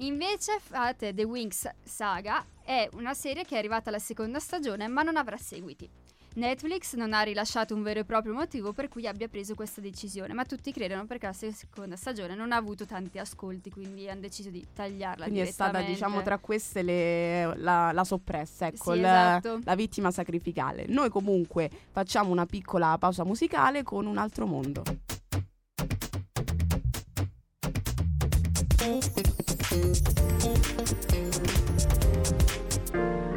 Invece 0.00 0.60
fate 0.60 1.14
The 1.14 1.24
Wings 1.24 1.68
Saga, 1.82 2.44
è 2.62 2.88
una 2.92 3.14
serie 3.14 3.44
che 3.44 3.54
è 3.54 3.58
arrivata 3.58 3.88
alla 3.88 3.98
seconda 3.98 4.38
stagione 4.38 4.86
ma 4.88 5.02
non 5.02 5.16
avrà 5.16 5.36
seguiti. 5.36 5.88
Netflix 6.36 6.94
non 6.96 7.14
ha 7.14 7.22
rilasciato 7.22 7.74
un 7.74 7.82
vero 7.82 8.00
e 8.00 8.04
proprio 8.04 8.34
motivo 8.34 8.74
per 8.74 8.88
cui 8.88 9.06
abbia 9.06 9.26
preso 9.26 9.54
questa 9.54 9.80
decisione, 9.80 10.34
ma 10.34 10.44
tutti 10.44 10.70
credono 10.70 11.06
perché 11.06 11.26
la 11.26 11.32
seconda 11.32 11.96
stagione 11.96 12.34
non 12.34 12.52
ha 12.52 12.56
avuto 12.56 12.84
tanti 12.84 13.18
ascolti, 13.18 13.70
quindi 13.70 14.06
hanno 14.10 14.20
deciso 14.20 14.50
di 14.50 14.62
tagliarla 14.74 15.24
Quindi 15.24 15.40
è 15.40 15.50
stata, 15.50 15.80
diciamo, 15.80 16.20
tra 16.22 16.36
queste 16.38 16.82
le- 16.82 17.56
la, 17.56 17.90
la 17.92 18.04
soppressa, 18.04 18.66
ecco, 18.66 18.92
Sì, 18.92 18.98
il- 18.98 19.04
esatto. 19.04 19.60
la 19.64 19.74
vittima 19.74 20.10
sacrificale. 20.10 20.84
Noi 20.88 21.08
comunque 21.08 21.70
facciamo 21.90 22.30
una 22.30 22.44
piccola 22.44 22.98
pausa 22.98 23.24
musicale 23.24 23.82
con 23.82 24.04
un 24.04 24.18
altro 24.18 24.44
mondo. 24.46 24.82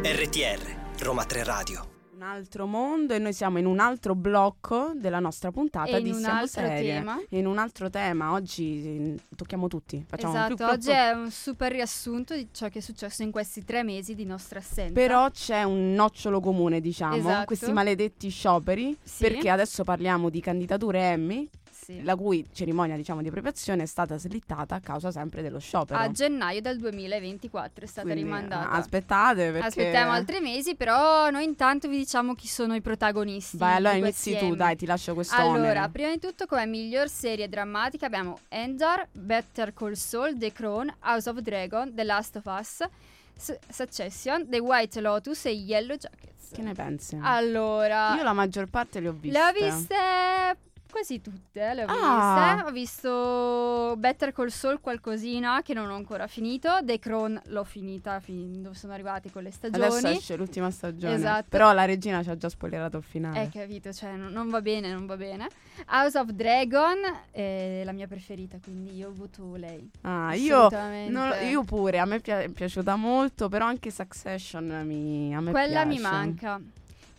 RTR, 0.03 1.01
Roma 1.01 1.23
3 1.25 1.43
Radio. 1.43 1.98
Un 2.19 2.25
altro 2.25 2.65
mondo 2.67 3.13
e 3.13 3.17
noi 3.17 3.31
siamo 3.31 3.59
in 3.59 3.65
un 3.65 3.79
altro 3.79 4.13
blocco 4.13 4.91
della 4.93 5.19
nostra 5.19 5.51
puntata 5.51 5.95
E 5.95 6.01
di 6.01 6.13
Siamo 6.13 6.45
Serie. 6.47 6.95
tema. 6.95 7.17
In 7.29 7.47
un 7.47 7.57
altro 7.57 7.89
tema. 7.89 8.33
Oggi 8.33 9.13
eh, 9.15 9.15
tocchiamo 9.37 9.69
tutti. 9.69 10.03
Facciamo 10.05 10.33
Esatto, 10.33 10.45
flip, 10.47 10.57
flop, 10.59 10.71
oggi 10.73 10.89
è 10.89 11.11
un 11.11 11.31
super 11.31 11.71
riassunto 11.71 12.35
di 12.35 12.49
ciò 12.51 12.67
che 12.67 12.79
è 12.79 12.81
successo 12.81 13.23
in 13.23 13.31
questi 13.31 13.63
tre 13.63 13.83
mesi 13.83 14.15
di 14.15 14.25
nostra 14.25 14.59
assenza. 14.59 14.91
Però 14.91 15.29
c'è 15.29 15.63
un 15.63 15.93
nocciolo 15.93 16.41
comune, 16.41 16.81
diciamo, 16.81 17.15
Esatto. 17.15 17.45
questi 17.45 17.71
maledetti 17.71 18.27
scioperi, 18.27 18.97
Sì. 19.01 19.23
perché 19.23 19.49
adesso 19.49 19.85
parliamo 19.85 20.29
di 20.29 20.41
candidature 20.41 20.99
Emmy, 20.99 21.47
Sì. 21.89 22.03
la 22.03 22.15
cui 22.15 22.47
cerimonia, 22.53 22.95
diciamo, 22.95 23.23
di 23.23 23.31
premiazione 23.31 23.81
è 23.81 23.85
stata 23.87 24.15
slittata 24.19 24.75
a 24.75 24.79
causa 24.79 25.09
sempre 25.09 25.41
dello 25.41 25.57
sciopero. 25.57 25.99
a 25.99 26.11
gennaio 26.11 26.61
del 26.61 26.77
2024 26.77 27.83
è 27.83 27.87
stata 27.87 28.05
Quindi, 28.05 28.21
rimandata. 28.21 28.69
Aspettate 28.69 29.49
perché 29.49 29.65
Aspettiamo 29.65 30.11
altri 30.11 30.39
mesi, 30.39 30.75
però 30.75 31.31
noi 31.31 31.45
intanto 31.45 31.87
vi 31.87 31.97
diciamo 31.97 32.35
chi 32.35 32.47
sono 32.47 32.75
i 32.75 32.81
protagonisti. 32.81 33.57
Vai, 33.57 33.77
allora 33.77 33.95
inizi 33.95 34.37
tu, 34.37 34.53
dai, 34.53 34.75
ti 34.75 34.85
lascio 34.85 35.15
questo 35.15 35.35
Allora, 35.35 35.89
prima 35.89 36.11
di 36.11 36.19
tutto 36.19 36.45
come 36.45 36.67
miglior 36.67 37.09
serie 37.09 37.49
drammatica 37.49 38.05
abbiamo 38.05 38.37
Endor, 38.49 39.07
Better 39.11 39.73
Call 39.73 39.93
Saul, 39.93 40.37
The 40.37 40.51
Crown, 40.51 40.93
House 41.01 41.27
of 41.27 41.39
Dragon, 41.39 41.91
The 41.95 42.03
Last 42.03 42.35
of 42.35 42.45
Us, 42.45 42.83
Succession, 43.67 44.47
The 44.47 44.59
White 44.59 45.01
Lotus 45.01 45.45
e 45.45 45.53
Yellow 45.53 45.97
Jackets. 45.97 46.51
Che 46.51 46.61
ne 46.61 46.73
pensi? 46.73 47.17
Allora, 47.19 48.15
Io 48.15 48.21
la 48.23 48.33
maggior 48.33 48.67
parte 48.67 48.99
le 48.99 49.07
ho 49.07 49.13
viste. 49.13 49.37
le 49.37 49.43
ho 49.43 49.51
viste 49.69 49.95
quasi 50.89 51.21
tutte, 51.21 51.73
le 51.73 51.83
ho 51.83 51.87
Ah. 51.89 52.53
viste. 52.55 52.67
Ho 52.69 52.71
visto 52.71 53.95
Better 53.97 54.31
Call 54.33 54.47
Saul 54.47 54.79
qualcosina 54.81 55.61
che 55.61 55.73
non 55.73 55.89
ho 55.89 55.95
ancora 55.95 56.27
finito, 56.27 56.69
The 56.83 56.99
Crown 56.99 57.39
l'ho 57.47 57.63
finita 57.63 58.19
fin 58.19 58.61
dove 58.61 58.75
sono 58.75 58.93
arrivati 58.93 59.29
con 59.31 59.43
le 59.43 59.51
stagioni. 59.51 59.85
Adesso 59.85 60.07
esce 60.07 60.35
l'ultima 60.35 60.69
stagione. 60.71 61.13
Esatto. 61.13 61.45
Però 61.49 61.71
la 61.73 61.85
regina 61.85 62.21
ci 62.23 62.29
ha 62.29 62.37
già 62.37 62.49
spoilerato 62.49 62.97
il 62.97 63.03
finale. 63.03 63.43
Eh, 63.43 63.49
capito, 63.49 63.91
cioè 63.93 64.13
non, 64.15 64.31
non 64.31 64.49
va 64.49 64.61
bene, 64.61 64.91
non 64.91 65.05
va 65.05 65.15
bene. 65.17 65.47
House 65.89 66.17
of 66.17 66.29
Dragon 66.31 66.97
è 67.31 67.81
la 67.85 67.91
mia 67.91 68.07
preferita, 68.07 68.57
quindi 68.61 68.95
io 68.95 69.11
voto 69.13 69.55
lei. 69.55 69.89
Ah, 70.01 70.33
io, 70.35 70.69
non- 71.09 71.33
io 71.49 71.63
pure, 71.63 71.99
a 71.99 72.05
me 72.05 72.19
pi- 72.19 72.31
è 72.31 72.49
piaciuta 72.49 72.95
molto, 72.95 73.47
però 73.49 73.65
anche 73.65 73.91
Succession 73.91 74.81
mi, 74.85 75.33
a 75.35 75.39
me 75.39 75.51
Quella 75.51 75.85
mi 75.85 75.97
piace. 75.97 76.11
manca. 76.11 76.61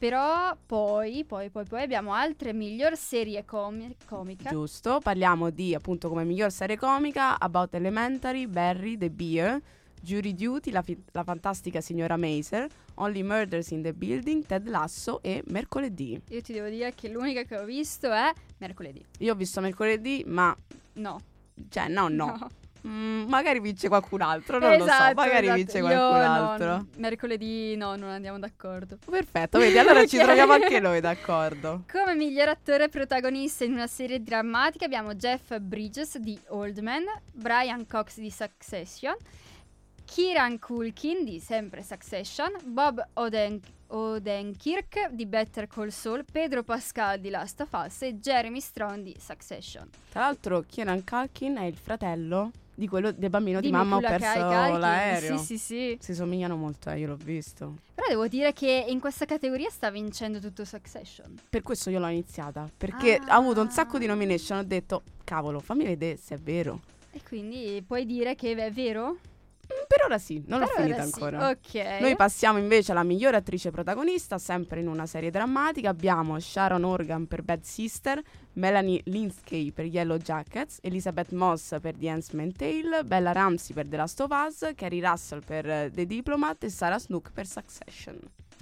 Però 0.00 0.56
poi, 0.64 1.24
poi, 1.26 1.50
poi, 1.50 1.64
poi 1.66 1.82
abbiamo 1.82 2.14
altre 2.14 2.54
miglior 2.54 2.96
serie 2.96 3.44
comi- 3.44 3.94
comica. 4.06 4.48
Giusto, 4.48 4.98
parliamo 4.98 5.50
di 5.50 5.74
appunto 5.74 6.08
come 6.08 6.24
miglior 6.24 6.50
serie 6.50 6.78
comica 6.78 7.38
About 7.38 7.74
Elementary, 7.74 8.46
Barry, 8.46 8.96
The 8.96 9.10
Beer, 9.10 9.60
Jury 10.00 10.34
Duty, 10.34 10.70
la, 10.70 10.80
fi- 10.80 10.96
la 11.12 11.22
fantastica 11.22 11.82
signora 11.82 12.16
Maser, 12.16 12.66
Only 12.94 13.22
Murders 13.22 13.72
in 13.72 13.82
the 13.82 13.92
Building, 13.92 14.46
Ted 14.46 14.66
Lasso 14.68 15.20
e 15.22 15.42
Mercoledì. 15.48 16.18
Io 16.30 16.40
ti 16.40 16.54
devo 16.54 16.70
dire 16.70 16.94
che 16.94 17.10
l'unica 17.10 17.42
che 17.42 17.58
ho 17.58 17.64
visto 17.66 18.10
è 18.10 18.32
mercoledì. 18.56 19.04
Io 19.18 19.34
ho 19.34 19.36
visto 19.36 19.60
mercoledì, 19.60 20.24
ma 20.26 20.56
No. 20.94 21.20
cioè 21.68 21.88
no, 21.88 22.08
no. 22.08 22.48
Mm, 22.86 23.28
magari 23.28 23.60
vince 23.60 23.88
qualcun 23.88 24.22
altro, 24.22 24.58
non 24.58 24.70
lo 24.70 24.78
so, 24.78 24.84
Esatto, 24.84 25.14
magari 25.14 25.46
esatto. 25.46 25.56
vince 25.56 25.78
Io 25.78 25.84
qualcun 25.84 26.18
no, 26.18 26.50
altro. 26.50 26.66
no, 26.66 26.86
mercoledì 26.96 27.76
no, 27.76 27.96
non 27.96 28.08
andiamo 28.10 28.38
d'accordo. 28.38 28.96
Perfetto, 29.08 29.58
vedi, 29.58 29.76
allora 29.78 30.06
ci 30.06 30.16
troviamo 30.18 30.52
anche 30.52 30.80
noi 30.80 31.00
d'accordo. 31.00 31.84
Come 31.90 32.14
miglior 32.14 32.48
attore 32.48 32.88
protagonista 32.88 33.64
in 33.64 33.72
una 33.72 33.86
serie 33.86 34.22
drammatica 34.22 34.86
abbiamo 34.86 35.14
Jeff 35.14 35.58
Bridges 35.58 36.16
di 36.18 36.38
Old 36.48 36.78
Man, 36.78 37.04
Brian 37.32 37.86
Cox 37.86 38.18
di 38.18 38.30
Succession, 38.30 39.14
Kieran 40.04 40.58
Culkin 40.58 41.24
di 41.24 41.38
sempre 41.38 41.82
Succession, 41.82 42.50
Bob 42.64 43.06
Oden- 43.14 43.60
Odenkirk 43.88 45.08
di 45.10 45.26
Better 45.26 45.66
Call 45.66 45.88
Saul, 45.88 46.24
Pedro 46.30 46.62
Pascal 46.62 47.18
di 47.20 47.28
Last 47.30 47.60
of 47.60 47.68
Us 47.72 48.02
e 48.02 48.14
Jeremy 48.18 48.60
Strong 48.60 49.02
di 49.02 49.16
Succession. 49.18 49.88
Tra 50.10 50.20
l'altro 50.22 50.64
Kieran 50.68 51.04
Culkin 51.04 51.56
è 51.56 51.64
il 51.64 51.76
fratello 51.76 52.50
di 52.80 52.88
quello 52.88 53.12
del 53.12 53.28
bambino 53.30 53.60
di, 53.60 53.66
Di 53.66 53.72
mamma 53.72 53.96
ho 53.96 54.00
perso 54.00 54.26
Culkin. 54.32 54.78
l'aereo. 54.80 55.36
Sì, 55.36 55.44
sì, 55.44 55.58
sì. 55.58 55.98
Si 56.00 56.14
somigliano 56.14 56.56
molto, 56.56 56.88
eh, 56.90 56.98
io 56.98 57.08
l'ho 57.08 57.16
visto. 57.22 57.76
Però 57.94 58.08
devo 58.08 58.26
dire 58.26 58.54
che 58.54 58.86
in 58.88 58.98
questa 59.00 59.26
categoria 59.26 59.68
sta 59.68 59.90
vincendo 59.90 60.40
tutto 60.40 60.64
Succession. 60.64 61.38
Per 61.50 61.62
questo 61.62 61.90
io 61.90 61.98
l'ho 61.98 62.08
iniziata, 62.08 62.66
perché 62.74 63.16
Ah. 63.16 63.34
ha 63.34 63.36
avuto 63.36 63.60
un 63.60 63.70
sacco 63.70 63.98
di 63.98 64.06
nomination, 64.06 64.58
ho 64.58 64.64
detto, 64.64 65.02
cavolo, 65.24 65.60
fammi 65.60 65.84
vedere 65.84 66.16
se 66.16 66.36
è 66.36 66.38
vero. 66.38 66.80
E 67.12 67.20
quindi 67.22 67.82
puoi 67.86 68.06
dire 68.06 68.34
che 68.34 68.54
è 68.54 68.70
vero? 68.72 69.18
Mm, 69.72 69.84
Per 69.86 70.04
ora 70.04 70.18
sì, 70.18 70.42
non 70.46 70.60
l'ho 70.60 70.66
Per 70.66 70.76
finita 70.76 70.96
ora 70.96 71.04
sì, 71.04 71.12
ancora. 71.14 71.48
Ok. 71.50 72.00
Noi 72.00 72.16
passiamo 72.16 72.58
invece 72.58 72.92
alla 72.92 73.02
migliore 73.04 73.36
attrice 73.36 73.70
protagonista, 73.70 74.38
sempre 74.38 74.80
in 74.80 74.88
una 74.88 75.06
serie 75.06 75.30
drammatica. 75.30 75.90
Abbiamo 75.90 76.38
Sharon 76.40 76.84
Organ 76.84 77.26
per 77.26 77.42
Bad 77.42 77.62
Sister, 77.62 78.20
Melanie 78.54 79.00
Linsky 79.04 79.70
per 79.70 79.84
Yellow 79.84 80.16
Jackets, 80.16 80.78
Elizabeth 80.82 81.30
Moss 81.32 81.76
per 81.80 81.94
The 81.96 82.08
Handmaid's 82.08 82.56
Tale, 82.56 83.04
Bella 83.04 83.32
Ramsey 83.32 83.74
per 83.74 83.86
The 83.86 83.96
Last 83.96 84.20
of 84.20 84.30
Us, 84.30 84.70
Carrie 84.74 85.06
Russell 85.06 85.42
per 85.44 85.68
eh, 85.68 85.90
The 85.92 86.06
Diplomat 86.06 86.64
e 86.64 86.68
Sarah 86.70 86.98
Snook 86.98 87.30
per 87.32 87.46
Succession. 87.46 88.18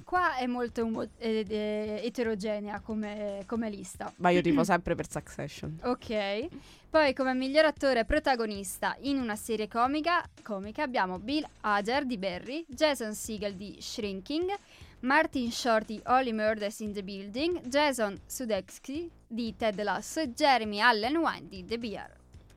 Qua 0.08 0.36
è 0.36 0.46
molto 0.46 0.86
umo- 0.86 1.02
eh, 1.18 1.44
eh, 1.46 2.00
eterogenea 2.02 2.80
come, 2.80 3.42
come 3.44 3.68
lista. 3.68 4.10
Ma 4.16 4.30
io 4.30 4.40
tipo 4.40 4.64
sempre 4.64 4.94
per 4.94 5.06
Succession. 5.06 5.80
Ok. 5.82 6.48
Poi 6.88 7.12
come 7.12 7.34
miglior 7.34 7.66
attore 7.66 8.06
protagonista 8.06 8.96
in 9.00 9.18
una 9.18 9.36
serie 9.36 9.68
comica, 9.68 10.26
comica 10.42 10.82
abbiamo 10.82 11.18
Bill 11.18 11.46
Hader 11.60 12.06
di 12.06 12.16
Barry, 12.16 12.64
Jason 12.66 13.12
Segel 13.12 13.52
di 13.52 13.76
Shrinking, 13.82 14.50
Martin 15.00 15.52
Short 15.52 15.84
di 15.84 16.00
Only 16.06 16.32
Murders 16.32 16.80
in 16.80 16.94
the 16.94 17.04
Building, 17.04 17.60
Jason 17.66 18.18
Sudeikis 18.24 19.08
di 19.26 19.54
Ted 19.56 19.78
Lasso 19.82 20.20
e 20.20 20.32
Jeremy 20.32 20.80
Allen 20.80 21.18
Wine 21.18 21.48
di 21.50 21.66
The 21.66 21.76
Bear. 21.76 22.16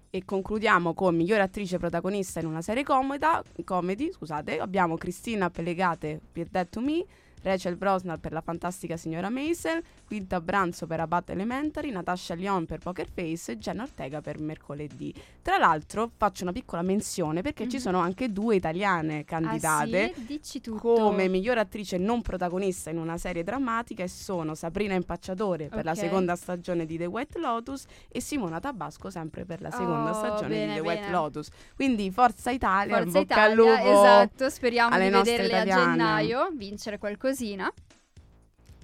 E 0.10 0.24
concludiamo 0.24 0.93
con 0.93 1.17
migliore 1.17 1.41
attrice 1.41 1.77
protagonista 1.77 2.39
in 2.39 2.46
una 2.46 2.62
serie 2.62 2.84
comoda, 2.84 3.43
comedy. 3.65 4.10
Scusate, 4.10 4.58
abbiamo 4.58 4.96
Cristina 4.96 5.51
Dead 5.53 6.70
to 6.70 6.79
Me, 6.79 7.05
Rachel 7.41 7.75
Brosnan 7.75 8.19
per 8.19 8.31
La 8.31 8.41
fantastica 8.41 8.98
signora 8.98 9.29
Mason, 9.29 9.81
Quinta 10.05 10.39
Branzo 10.41 10.86
per 10.88 11.00
Abat 11.00 11.29
Elementary, 11.31 11.89
Natasha 11.91 12.33
Lyon 12.36 12.65
per 12.65 12.79
Poker 12.79 13.07
Face 13.13 13.53
e 13.53 13.57
Jenna 13.57 13.83
Ortega 13.83 14.21
per 14.21 14.39
Mercoledì. 14.39 15.13
Tra 15.41 15.57
l'altro 15.57 16.12
faccio 16.17 16.43
una 16.43 16.51
piccola 16.51 16.81
menzione 16.81 17.41
perché 17.41 17.67
ci 17.67 17.77
Mhm. 17.77 17.81
sono 17.81 18.00
anche 18.00 18.31
due 18.31 18.55
italiane 18.55 19.25
candidate. 19.25 20.13
Ah 20.15 20.39
sì? 20.41 20.62
Come 20.62 21.27
miglior 21.27 21.57
attrice 21.57 21.98
non 21.98 22.21
protagonista 22.21 22.89
in 22.89 22.98
una 22.98 23.17
serie 23.17 23.43
drammatica 23.43 24.03
e 24.03 24.07
sono 24.07 24.53
Sabrina 24.55 24.93
Impacciatore 24.93 25.67
per 25.67 25.83
la 25.86 25.91
Ok. 25.91 25.98
seconda 25.98 26.36
stagione 26.36 26.86
di 26.86 26.98
The 26.98 27.05
White 27.05 27.39
Lotus 27.39 27.86
e 28.10 28.21
Simona 28.21 28.60
Tabasco 28.60 29.10
sempre 29.10 29.45
per 29.45 29.62
la 29.62 29.71
seconda 29.71 30.12
Oh, 30.12 30.13
stagione 30.13 30.50
bene, 30.50 30.65
di 30.74 30.79
The 30.79 30.81
bene. 30.81 31.00
White 31.00 31.12
Lotus. 31.12 31.50
Quindi 31.75 32.12
Forza 32.12 32.51
Italia, 32.51 32.98
in 33.00 33.03
Forza 33.12 33.19
bocca 33.19 33.41
al 33.43 33.51
Italia, 33.53 33.75
lupo. 33.83 34.00
esatto, 34.00 34.50
speriamo 34.50 34.93
alle 34.95 35.05
di 35.05 35.12
vederle 35.12 35.43
a 35.43 35.48
italiane. 35.63 35.91
gennaio, 35.98 36.50
vincere 36.53 36.98
qualcosina. 37.32 37.72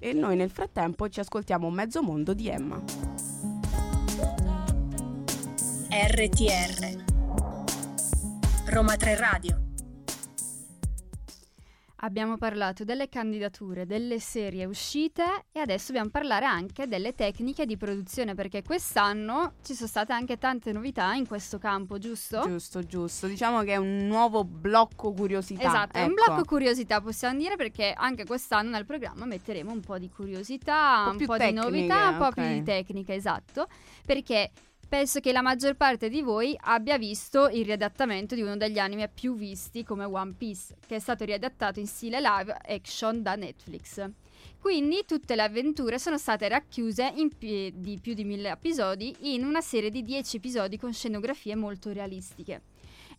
E 0.00 0.12
noi 0.12 0.36
nel 0.36 0.50
frattempo 0.50 1.08
ci 1.08 1.20
ascoltiamo 1.20 1.70
Mezzo 1.70 2.02
Mondo 2.02 2.32
di 2.32 2.48
Emma. 2.48 2.82
RTR 5.90 7.04
Roma 8.66 8.96
3 8.96 9.16
Radio 9.16 9.67
Abbiamo 12.02 12.36
parlato 12.36 12.84
delle 12.84 13.08
candidature, 13.08 13.84
delle 13.84 14.20
serie 14.20 14.64
uscite 14.66 15.46
e 15.50 15.58
adesso 15.58 15.86
dobbiamo 15.86 16.10
parlare 16.10 16.44
anche 16.44 16.86
delle 16.86 17.12
tecniche 17.12 17.66
di 17.66 17.76
produzione 17.76 18.36
perché 18.36 18.62
quest'anno 18.62 19.54
ci 19.64 19.74
sono 19.74 19.88
state 19.88 20.12
anche 20.12 20.38
tante 20.38 20.70
novità 20.70 21.12
in 21.14 21.26
questo 21.26 21.58
campo, 21.58 21.98
giusto? 21.98 22.42
Giusto, 22.46 22.84
giusto. 22.86 23.26
Diciamo 23.26 23.62
che 23.62 23.72
è 23.72 23.76
un 23.76 24.06
nuovo 24.06 24.44
blocco 24.44 25.12
curiosità. 25.12 25.66
Esatto, 25.66 25.96
è 25.96 26.04
un 26.04 26.12
ecco. 26.12 26.24
blocco 26.24 26.44
curiosità 26.44 27.00
possiamo 27.00 27.36
dire 27.36 27.56
perché 27.56 27.92
anche 27.96 28.24
quest'anno 28.24 28.70
nel 28.70 28.84
programma 28.84 29.24
metteremo 29.24 29.72
un 29.72 29.80
po' 29.80 29.98
di 29.98 30.08
curiosità, 30.08 31.06
Un 31.10 31.16
po' 31.16 31.32
un 31.32 31.36
po' 31.36 31.44
di 31.44 31.52
novità, 31.52 32.10
un 32.10 32.18
po' 32.18 32.30
più 32.30 32.46
di 32.46 32.62
tecnica, 32.62 33.12
esatto, 33.12 33.66
perché 34.06 34.52
penso 34.88 35.20
che 35.20 35.32
la 35.32 35.42
maggior 35.42 35.74
parte 35.74 36.08
di 36.08 36.22
voi 36.22 36.56
abbia 36.62 36.96
visto 36.96 37.48
il 37.48 37.64
riadattamento 37.64 38.34
di 38.34 38.42
uno 38.42 38.56
degli 38.56 38.78
anime 38.78 39.08
più 39.08 39.36
visti 39.36 39.84
come 39.84 40.04
One 40.04 40.32
Piece, 40.36 40.76
che 40.86 40.96
è 40.96 40.98
stato 40.98 41.24
riadattato 41.24 41.78
in 41.78 41.86
stile 41.86 42.20
live 42.20 42.56
action 42.66 43.22
da 43.22 43.34
Netflix. 43.34 44.10
Quindi 44.58 45.04
tutte 45.06 45.36
le 45.36 45.42
avventure 45.42 45.98
sono 45.98 46.18
state 46.18 46.48
racchiuse 46.48 47.12
in 47.16 47.28
più 48.00 48.14
di 48.14 48.24
mille 48.24 48.50
episodi 48.50 49.14
in 49.32 49.44
una 49.44 49.60
serie 49.60 49.90
di 49.90 50.02
10 50.02 50.36
episodi 50.36 50.78
con 50.78 50.92
scenografie 50.92 51.54
molto 51.54 51.92
realistiche. 51.92 52.62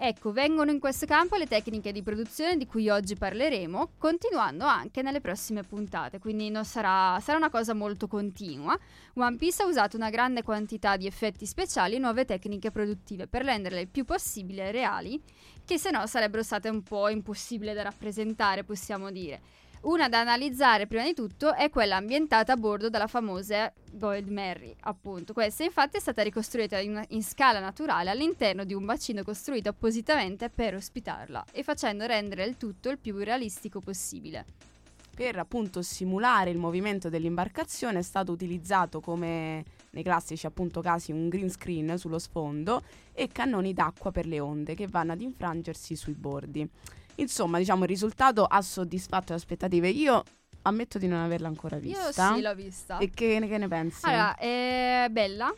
Ecco, 0.02 0.32
vengono 0.32 0.72
in 0.72 0.80
questo 0.80 1.06
campo 1.06 1.36
le 1.36 1.46
tecniche 1.46 1.92
di 1.92 2.02
produzione 2.02 2.56
di 2.56 2.66
cui 2.66 2.88
oggi 2.88 3.18
parleremo, 3.18 3.96
continuando 3.98 4.64
anche 4.64 5.02
nelle 5.02 5.20
prossime 5.20 5.64
puntate, 5.64 6.20
quindi 6.20 6.50
sarà, 6.64 7.20
sarà 7.20 7.36
una 7.36 7.50
cosa 7.50 7.74
molto 7.74 8.08
continua. 8.08 8.80
One 9.16 9.36
Piece 9.36 9.62
ha 9.62 9.66
usato 9.66 9.98
una 9.98 10.10
grande 10.10 10.42
quantità 10.42 10.96
di 10.96 11.06
effetti 11.06 11.46
speciali 11.46 11.96
e 11.96 12.00
nuove 12.00 12.24
tecniche 12.24 12.72
produttive 12.72 13.28
per 13.28 13.44
renderle 13.44 13.82
il 13.82 13.90
più 13.90 14.06
possibile 14.06 14.72
reali, 14.72 15.22
che 15.66 15.78
se 15.78 15.92
no 15.92 16.08
sarebbero 16.08 16.44
state 16.44 16.70
un 16.70 16.82
po' 16.82 17.10
impossibili 17.10 17.74
da 17.74 17.82
rappresentare, 17.82 18.64
possiamo 18.64 19.12
dire. 19.12 19.42
Una 19.82 20.10
da 20.10 20.20
analizzare 20.20 20.88
prima 20.88 21.06
di 21.06 21.14
tutto 21.14 21.54
è 21.54 21.70
quella 21.70 21.96
ambientata 21.96 22.52
a 22.52 22.58
bordo 22.58 22.90
della 22.90 23.08
famosa 23.08 23.72
Gold 23.92 24.28
Mary, 24.28 24.76
appunto. 24.82 25.32
Questa 25.32 25.64
infatti 25.64 25.96
è 25.96 26.00
stata 26.02 26.22
ricostruita 26.22 26.78
in, 26.80 27.02
in, 27.10 27.24
scala 27.24 27.62
naturale 27.62 28.10
all'interno 28.10 28.66
di 28.66 28.74
un 28.74 28.84
bacino 28.84 29.24
costruito 29.24 29.70
appositamente 29.70 30.50
per 30.50 30.76
ospitarla 30.76 31.46
e 31.54 31.64
facendo 31.64 32.06
rendere 32.06 32.44
il 32.44 32.58
tutto 32.58 32.90
il 32.90 32.98
più 32.98 33.16
realistico 33.20 33.80
possibile. 33.80 34.46
Per 35.16 35.38
appunto 35.38 35.82
simulare 35.82 36.50
il 36.50 36.58
movimento 36.58 37.08
dell'imbarcazione 37.08 38.00
è 38.00 38.04
stato 38.04 38.34
utilizzato 38.34 39.00
come 39.00 39.64
nei 39.92 40.04
classici 40.04 40.46
appunto 40.46 40.82
casi 40.82 41.14
un 41.14 41.30
green 41.30 41.50
screen 41.50 41.98
sullo 41.98 42.20
sfondo 42.20 42.84
e 43.14 43.30
cannoni 43.30 43.74
d'acqua 43.74 44.12
per 44.12 44.26
le 44.26 44.42
onde 44.42 44.76
che 44.76 44.88
vanno 44.88 45.14
ad 45.14 45.22
infrangersi 45.22 45.96
sui 45.96 46.14
bordi. 46.16 46.70
Insomma, 47.20 47.58
diciamo, 47.58 47.84
il 47.84 47.90
risultato 47.90 48.44
ha 48.46 48.62
soddisfatto 48.62 49.34
le 49.34 49.40
aspettative. 49.40 49.90
Io 49.90 50.24
ammetto 50.64 50.98
di 50.98 51.08
non 51.08 51.20
averla 51.20 51.48
ancora 51.48 51.78
vista. 51.78 52.30
Io 52.30 52.36
sì, 52.36 52.42
l'ho 52.42 52.56
vista. 52.56 52.98
E 52.98 53.10
che, 53.10 53.40
che 53.40 53.58
ne 53.58 53.68
pensi? 53.68 54.06
Allora, 54.06 54.36
è 54.38 55.08
bella. 55.12 55.54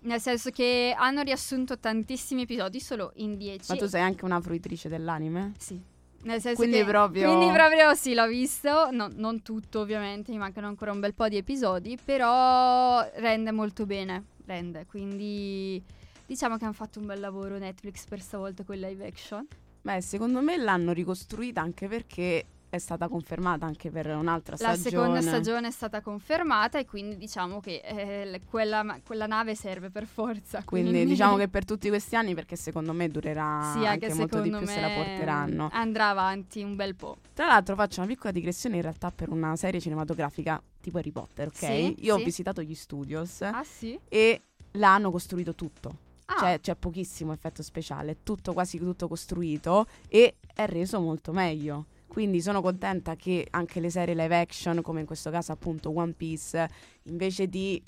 Nel 0.00 0.20
senso 0.20 0.50
che 0.50 0.94
hanno 0.96 1.22
riassunto 1.22 1.78
tantissimi 1.78 2.42
episodi 2.42 2.80
solo 2.80 3.12
in 3.16 3.36
10. 3.36 3.72
Ma 3.72 3.76
tu 3.76 3.86
sei 3.86 4.02
anche 4.02 4.24
una 4.24 4.40
fruitrice 4.40 4.88
dell'anime? 4.88 5.52
Sì. 5.58 5.80
Nel 6.22 6.40
senso 6.40 6.56
quindi 6.56 6.78
che, 6.78 6.84
proprio... 6.84 7.34
Quindi 7.34 7.52
proprio 7.52 7.94
sì, 7.94 8.14
l'ho 8.14 8.26
visto. 8.26 8.90
No, 8.90 9.08
non 9.12 9.42
tutto, 9.42 9.80
ovviamente, 9.80 10.30
mi 10.30 10.38
mancano 10.38 10.66
ancora 10.66 10.92
un 10.92 11.00
bel 11.00 11.14
po' 11.14 11.28
di 11.28 11.36
episodi. 11.36 11.98
Però 12.02 13.00
rende 13.16 13.50
molto 13.52 13.84
bene. 13.86 14.24
Rende. 14.44 14.86
Quindi 14.86 15.82
diciamo 16.24 16.56
che 16.56 16.64
hanno 16.64 16.72
fatto 16.72 16.98
un 16.98 17.06
bel 17.06 17.20
lavoro 17.20 17.58
Netflix 17.58 18.04
per 18.06 18.20
stavolta 18.20 18.64
con 18.64 18.76
live 18.76 19.06
action. 19.06 19.46
Beh, 19.86 20.00
secondo 20.00 20.40
me 20.40 20.56
l'hanno 20.56 20.90
ricostruita 20.90 21.60
anche 21.60 21.86
perché 21.86 22.44
è 22.68 22.78
stata 22.78 23.06
confermata 23.06 23.66
anche 23.66 23.88
per 23.88 24.08
un'altra 24.08 24.56
stagione. 24.56 24.76
La 24.76 24.90
seconda 24.90 25.20
stagione 25.20 25.68
è 25.68 25.70
stata 25.70 26.00
confermata 26.00 26.80
e 26.80 26.84
quindi 26.86 27.16
diciamo 27.16 27.60
che 27.60 27.82
eh, 27.84 28.40
quella, 28.50 28.98
quella, 29.06 29.26
nave 29.26 29.54
serve 29.54 29.90
per 29.90 30.06
forza. 30.06 30.64
Quindi, 30.64 30.90
quindi, 30.90 31.06
diciamo 31.14 31.36
che 31.36 31.46
per 31.46 31.64
tutti 31.64 31.88
questi 31.88 32.16
anni, 32.16 32.34
perché 32.34 32.56
secondo 32.56 32.92
me 32.92 33.08
durerà 33.08 33.74
sì, 33.74 33.86
anche, 33.86 34.06
anche 34.06 34.14
molto 34.18 34.40
di 34.40 34.50
più 34.50 34.66
se 34.66 34.80
la 34.80 34.88
porteranno. 34.88 35.68
Andrà 35.70 36.08
avanti 36.08 36.64
un 36.64 36.74
bel 36.74 36.96
po'. 36.96 37.18
Tra 37.32 37.46
l'altro 37.46 37.76
faccio 37.76 38.00
una 38.00 38.08
piccola 38.08 38.32
digressione 38.32 38.74
in 38.74 38.82
realtà 38.82 39.12
per 39.12 39.30
una 39.30 39.54
serie 39.54 39.80
cinematografica 39.80 40.60
tipo 40.80 40.98
Harry 40.98 41.12
Potter, 41.12 41.46
ok? 41.46 41.54
Sì, 41.54 41.94
Io 42.00 42.16
sì. 42.16 42.20
ho 42.20 42.24
visitato 42.24 42.60
gli 42.60 42.74
studios 42.74 43.42
ah, 43.42 43.62
sì? 43.62 43.96
e 44.08 44.40
l'hanno 44.72 45.12
costruito 45.12 45.54
tutto. 45.54 46.05
Ah. 46.26 46.38
Cioè, 46.38 46.60
c'è 46.60 46.74
pochissimo 46.74 47.32
effetto 47.32 47.62
speciale, 47.62 48.12
è 48.12 48.16
tutto 48.22 48.52
quasi 48.52 48.78
tutto 48.78 49.08
costruito 49.08 49.86
e 50.08 50.36
è 50.54 50.66
reso 50.66 51.00
molto 51.00 51.32
meglio. 51.32 51.86
Quindi 52.06 52.40
sono 52.40 52.62
contenta 52.62 53.14
che 53.14 53.46
anche 53.50 53.78
le 53.80 53.90
serie 53.90 54.14
live 54.14 54.38
action, 54.38 54.80
come 54.82 55.00
in 55.00 55.06
questo 55.06 55.30
caso 55.30 55.52
appunto 55.52 55.94
One 55.94 56.12
Piece, 56.12 56.68
invece 57.04 57.46
di 57.48 57.82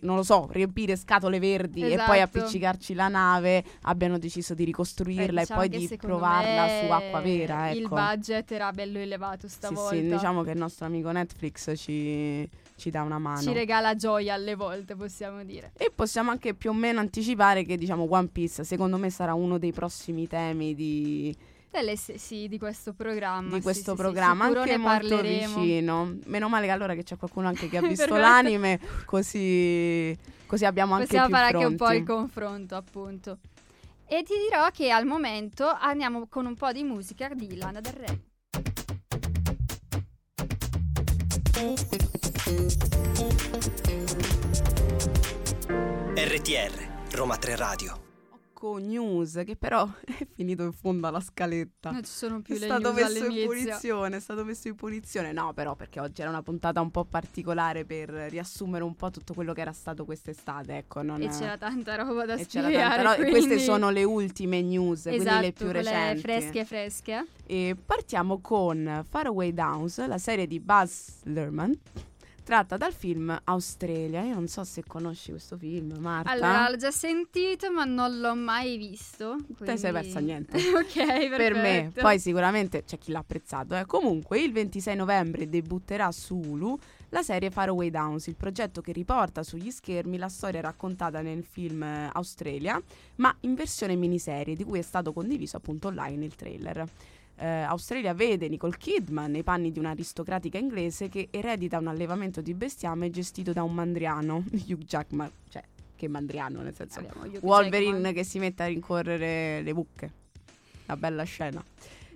non 0.00 0.16
lo 0.16 0.22
so, 0.22 0.48
riempire 0.50 0.96
scatole 0.96 1.38
verdi 1.38 1.82
esatto. 1.82 2.02
e 2.02 2.06
poi 2.06 2.20
appiccicarci 2.22 2.94
la 2.94 3.08
nave, 3.08 3.62
abbiano 3.82 4.18
deciso 4.18 4.54
di 4.54 4.64
ricostruirla 4.64 5.26
Beh, 5.26 5.40
diciamo 5.40 5.62
e 5.62 5.68
poi 5.68 5.86
di 5.86 5.96
provarla 5.96 6.68
su 6.80 6.90
acqua 6.90 7.20
vera. 7.20 7.70
Ecco. 7.70 7.78
Il 7.78 7.88
budget 7.88 8.50
era 8.50 8.70
bello 8.72 8.98
elevato 8.98 9.46
stavolta. 9.46 9.94
Sì, 9.94 10.02
sì, 10.02 10.08
diciamo 10.08 10.42
che 10.42 10.52
il 10.52 10.58
nostro 10.58 10.86
amico 10.86 11.10
Netflix 11.10 11.72
ci, 11.76 12.48
ci 12.78 12.90
dà 12.90 13.02
una 13.02 13.18
mano. 13.18 13.42
Ci 13.42 13.52
regala 13.52 13.94
gioia 13.94 14.34
alle 14.34 14.54
volte, 14.54 14.94
possiamo 14.94 15.44
dire. 15.44 15.72
E 15.76 15.90
possiamo 15.94 16.30
anche 16.30 16.54
più 16.54 16.70
o 16.70 16.72
meno 16.72 17.00
anticipare 17.00 17.64
che 17.64 17.76
diciamo 17.76 18.06
One 18.08 18.28
Piece 18.28 18.64
secondo 18.64 18.96
me 18.96 19.10
sarà 19.10 19.34
uno 19.34 19.58
dei 19.58 19.72
prossimi 19.72 20.26
temi 20.26 20.74
di 20.74 21.36
delle, 21.70 21.96
sì, 21.96 22.48
di 22.48 22.58
questo 22.58 22.94
programma. 22.94 23.56
Di 23.56 23.60
questo 23.60 23.90
sì, 23.90 23.96
programma, 23.96 24.50
sì, 24.50 24.56
anche 24.56 24.76
molto 24.78 25.08
parleremo. 25.08 25.60
vicino. 25.60 26.16
Meno 26.24 26.48
male 26.48 26.66
che 26.66 26.72
allora 26.72 26.94
che 26.94 27.02
c'è 27.02 27.16
qualcuno 27.16 27.48
anche 27.48 27.68
che 27.68 27.76
ha 27.76 27.82
visto 27.86 28.16
l'anime, 28.16 28.80
così, 29.04 30.16
così 30.46 30.64
abbiamo 30.64 30.94
anche 30.94 31.06
Possiamo 31.06 31.26
più 31.26 31.34
fare 31.34 31.48
fronti. 31.50 31.66
anche 31.66 31.82
un 31.82 31.88
po' 31.88 31.94
il 31.94 32.04
confronto, 32.04 32.76
appunto. 32.76 33.38
E 34.06 34.22
ti 34.22 34.32
dirò 34.48 34.70
che 34.70 34.90
al 34.90 35.04
momento 35.04 35.68
andiamo 35.68 36.26
con 36.28 36.46
un 36.46 36.54
po' 36.54 36.72
di 36.72 36.82
musica 36.82 37.28
di 37.34 37.56
Lana 37.56 37.80
del 37.80 37.92
Re. 37.92 38.20
RTR, 46.14 46.88
Roma 47.12 47.36
3 47.36 47.56
Radio. 47.56 48.06
News, 48.80 49.42
che 49.44 49.54
però 49.54 49.86
è 50.02 50.26
finito 50.34 50.62
in 50.62 50.72
fondo 50.72 51.06
alla 51.06 51.20
scaletta. 51.20 51.90
Non 51.90 52.02
ci 52.02 52.10
sono 52.10 52.40
più 52.40 52.54
è 52.54 52.58
le 52.58 52.64
stato 52.64 52.92
messo 52.94 53.26
in 53.26 53.44
punizione, 53.46 54.16
è 54.16 54.20
stato 54.20 54.44
messo 54.46 54.68
in 54.68 54.74
punizione. 54.76 55.32
No, 55.32 55.52
però 55.52 55.74
perché 55.76 56.00
oggi 56.00 56.22
era 56.22 56.30
una 56.30 56.40
puntata 56.42 56.80
un 56.80 56.90
po' 56.90 57.04
particolare 57.04 57.84
per 57.84 58.08
riassumere 58.08 58.82
un 58.82 58.96
po' 58.96 59.10
tutto 59.10 59.34
quello 59.34 59.52
che 59.52 59.60
era 59.60 59.72
stato 59.72 60.06
quest'estate, 60.06 60.78
ecco, 60.78 61.02
non 61.02 61.20
E 61.20 61.28
c'era 61.28 61.58
tanta 61.58 61.96
roba 61.96 62.24
da 62.24 62.34
e 62.34 62.44
spiegare. 62.44 62.72
tanta 62.74 63.02
ro- 63.02 63.14
quindi... 63.16 63.30
queste 63.46 63.58
sono 63.58 63.90
le 63.90 64.04
ultime 64.04 64.62
news, 64.62 65.06
esatto, 65.06 65.16
quindi 65.22 65.40
le 65.42 65.52
più 65.52 65.64
quelle 65.66 65.82
recenti. 65.82 66.20
fresche 66.22 66.64
fresche. 66.64 67.26
E 67.46 67.76
partiamo 67.84 68.40
con 68.40 69.04
Faraway 69.06 69.52
Downs, 69.52 70.04
la 70.06 70.18
serie 70.18 70.46
di 70.46 70.58
Buzz 70.60 71.20
Lerman, 71.24 71.78
tratta 72.48 72.78
dal 72.78 72.94
film 72.94 73.38
Australia. 73.44 74.22
Io 74.22 74.32
non 74.32 74.48
so 74.48 74.64
se 74.64 74.82
conosci 74.86 75.32
questo 75.32 75.58
film, 75.58 75.98
Marta. 75.98 76.30
Allora, 76.30 76.70
l'ho 76.70 76.76
già 76.76 76.90
sentito, 76.90 77.70
ma 77.70 77.84
non 77.84 78.20
l'ho 78.20 78.34
mai 78.34 78.78
visto. 78.78 79.36
Te 79.48 79.54
quindi- 79.54 79.76
sei 79.78 79.92
persa 79.92 80.18
niente. 80.20 80.56
ok, 80.72 80.92
perfetto. 80.94 81.36
per 81.36 81.52
me. 81.52 81.92
Poi 81.94 82.18
sicuramente 82.18 82.84
c'è 82.84 82.96
chi 82.96 83.12
l'ha 83.12 83.18
apprezzato. 83.18 83.76
eh. 83.76 83.84
Comunque, 83.84 84.40
il 84.40 84.52
26 84.52 84.96
novembre 84.96 85.46
debutterà 85.46 86.10
su 86.10 86.36
Hulu 86.36 86.78
la 87.10 87.22
serie 87.22 87.50
Faraway 87.50 87.90
Downs, 87.90 88.28
il 88.28 88.36
progetto 88.36 88.80
che 88.80 88.92
riporta 88.92 89.42
sugli 89.42 89.70
schermi 89.70 90.16
la 90.16 90.28
storia 90.30 90.62
raccontata 90.62 91.20
nel 91.20 91.44
film 91.44 91.82
eh, 91.82 92.08
Australia, 92.14 92.80
ma 93.16 93.34
in 93.40 93.54
versione 93.56 93.94
miniserie, 93.94 94.54
di 94.56 94.64
cui 94.64 94.78
è 94.78 94.82
stato 94.82 95.12
condiviso 95.12 95.58
appunto 95.58 95.88
online 95.88 96.24
il 96.24 96.34
trailer. 96.34 96.86
Eh, 97.38 97.46
Australia 97.46 98.14
vede 98.14 98.48
Nicole 98.48 98.76
Kidman 98.76 99.30
nei 99.30 99.44
panni 99.44 99.70
di 99.70 99.78
un'aristocratica 99.78 100.58
inglese 100.58 101.08
che 101.08 101.28
eredita 101.30 101.78
un 101.78 101.86
allevamento 101.86 102.40
di 102.40 102.52
bestiame 102.52 103.10
gestito 103.10 103.52
da 103.52 103.62
un 103.62 103.74
mandriano, 103.74 104.42
Hugh 104.66 104.82
Jackman, 104.82 105.30
cioè 105.48 105.62
che 105.94 106.08
mandriano 106.08 106.60
nel 106.62 106.74
senso 106.74 107.00
Abbiamo 107.00 107.26
Wolverine 107.42 107.92
Jackman. 107.92 108.12
che 108.12 108.24
si 108.24 108.38
mette 108.38 108.62
a 108.64 108.66
rincorrere 108.66 109.62
le 109.62 109.72
mucche. 109.72 110.12
Una 110.86 110.96
bella 110.96 111.22
scena. 111.24 111.62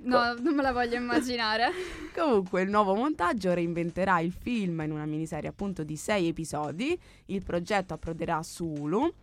No, 0.04 0.34
non 0.40 0.54
me 0.54 0.62
la 0.62 0.72
voglio 0.72 0.96
immaginare. 0.96 1.70
Comunque, 2.14 2.62
il 2.62 2.70
nuovo 2.70 2.94
montaggio 2.94 3.52
reinventerà 3.52 4.18
il 4.20 4.32
film 4.32 4.80
in 4.80 4.90
una 4.90 5.04
miniserie 5.04 5.48
appunto 5.48 5.84
di 5.84 5.96
sei 5.96 6.28
episodi. 6.28 6.98
Il 7.26 7.44
progetto 7.44 7.94
approderà 7.94 8.42
su 8.42 8.66
Hulu 8.66 9.14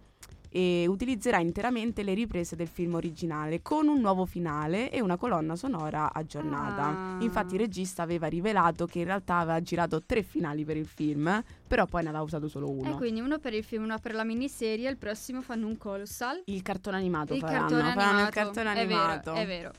e 0.49 0.85
utilizzerà 0.88 1.39
interamente 1.39 2.03
le 2.03 2.13
riprese 2.13 2.55
del 2.55 2.67
film 2.67 2.95
originale 2.95 3.62
con 3.62 3.88
un 3.88 3.99
nuovo 3.99 4.25
finale 4.25 4.89
e 4.91 5.01
una 5.01 5.15
colonna 5.15 5.55
sonora 5.55 6.12
aggiornata. 6.12 7.17
Ah. 7.17 7.17
Infatti 7.21 7.53
il 7.53 7.62
regista 7.62 8.03
aveva 8.03 8.27
rivelato 8.27 8.85
che 8.85 8.99
in 8.99 9.05
realtà 9.05 9.38
aveva 9.38 9.62
girato 9.62 10.03
tre 10.03 10.23
finali 10.23 10.65
per 10.65 10.77
il 10.77 10.88
film, 10.88 11.43
però 11.67 11.85
poi 11.85 12.03
ne 12.03 12.09
aveva 12.09 12.23
usato 12.23 12.47
solo 12.47 12.69
uno. 12.69 12.89
E 12.89 12.93
quindi 12.95 13.19
uno 13.21 13.38
per 13.38 13.53
il 13.53 13.63
film, 13.63 13.83
uno 13.83 13.97
per 13.99 14.13
la 14.13 14.23
miniserie, 14.23 14.89
il 14.89 14.97
prossimo 14.97 15.41
fanno 15.41 15.67
un 15.67 15.77
colossal. 15.77 16.41
Il 16.45 16.62
cartone 16.62 16.97
animato 16.97 17.33
il 17.33 17.39
faranno, 17.39 17.59
cartone 17.59 17.81
faranno 17.81 18.01
animato. 18.01 18.27
il 18.27 18.33
cartone 18.33 18.73
è 18.73 18.79
animato. 18.79 19.31
Vero, 19.33 19.43
è 19.43 19.47
vero. 19.47 19.71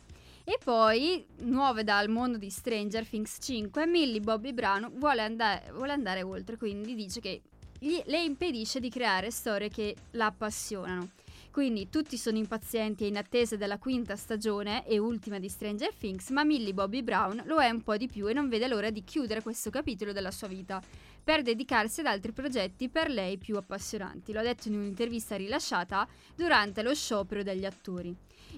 E 0.45 0.59
poi, 0.63 1.25
nuove 1.43 1.85
dal 1.85 2.09
mondo 2.09 2.39
di 2.39 2.51
Stranger 2.51 3.07
Things 3.07 3.37
5, 3.41 3.87
Millie 3.87 4.21
Bobby 4.21 4.53
Brown 4.53 4.91
vuole, 4.95 5.23
andare- 5.23 5.71
vuole 5.73 5.93
andare 5.93 6.23
oltre, 6.23 6.57
quindi 6.57 6.95
dice 6.95 7.21
che 7.21 7.43
gli- 7.81 8.03
le 8.05 8.23
impedisce 8.23 8.79
di 8.79 8.91
creare 8.91 9.31
storie 9.31 9.69
che 9.69 9.97
la 10.13 10.27
appassionano. 10.27 11.09
Quindi 11.51 11.89
tutti 11.89 12.17
sono 12.17 12.37
impazienti 12.37 13.03
e 13.03 13.09
in 13.09 13.17
attesa 13.17 13.57
della 13.57 13.79
quinta 13.79 14.15
stagione 14.15 14.87
e 14.87 14.99
ultima 14.99 15.41
di 15.41 15.49
Stranger 15.49 15.93
Things, 15.93 16.31
ma 16.31 16.45
Millie 16.45 16.73
Bobby 16.73 17.03
Brown 17.03 17.43
lo 17.47 17.59
è 17.59 17.69
un 17.69 17.83
po' 17.83 17.97
di 17.97 18.07
più 18.07 18.29
e 18.29 18.33
non 18.33 18.49
vede 18.49 18.69
l'ora 18.69 18.91
di 18.91 19.03
chiudere 19.03 19.43
questo 19.43 19.69
capitolo 19.69 20.13
della 20.13 20.31
sua 20.31 20.47
vita. 20.47 20.81
Per 21.31 21.43
dedicarsi 21.43 22.01
ad 22.01 22.07
altri 22.07 22.33
progetti 22.33 22.89
per 22.89 23.09
lei 23.09 23.39
più 23.39 23.57
appassionanti. 23.57 24.33
Lo 24.33 24.41
ha 24.41 24.43
detto 24.43 24.67
in 24.67 24.75
un'intervista 24.75 25.37
rilasciata 25.37 26.05
durante 26.35 26.83
lo 26.83 26.93
sciopero 26.93 27.45
degli 27.45 27.65
attori. 27.65 28.13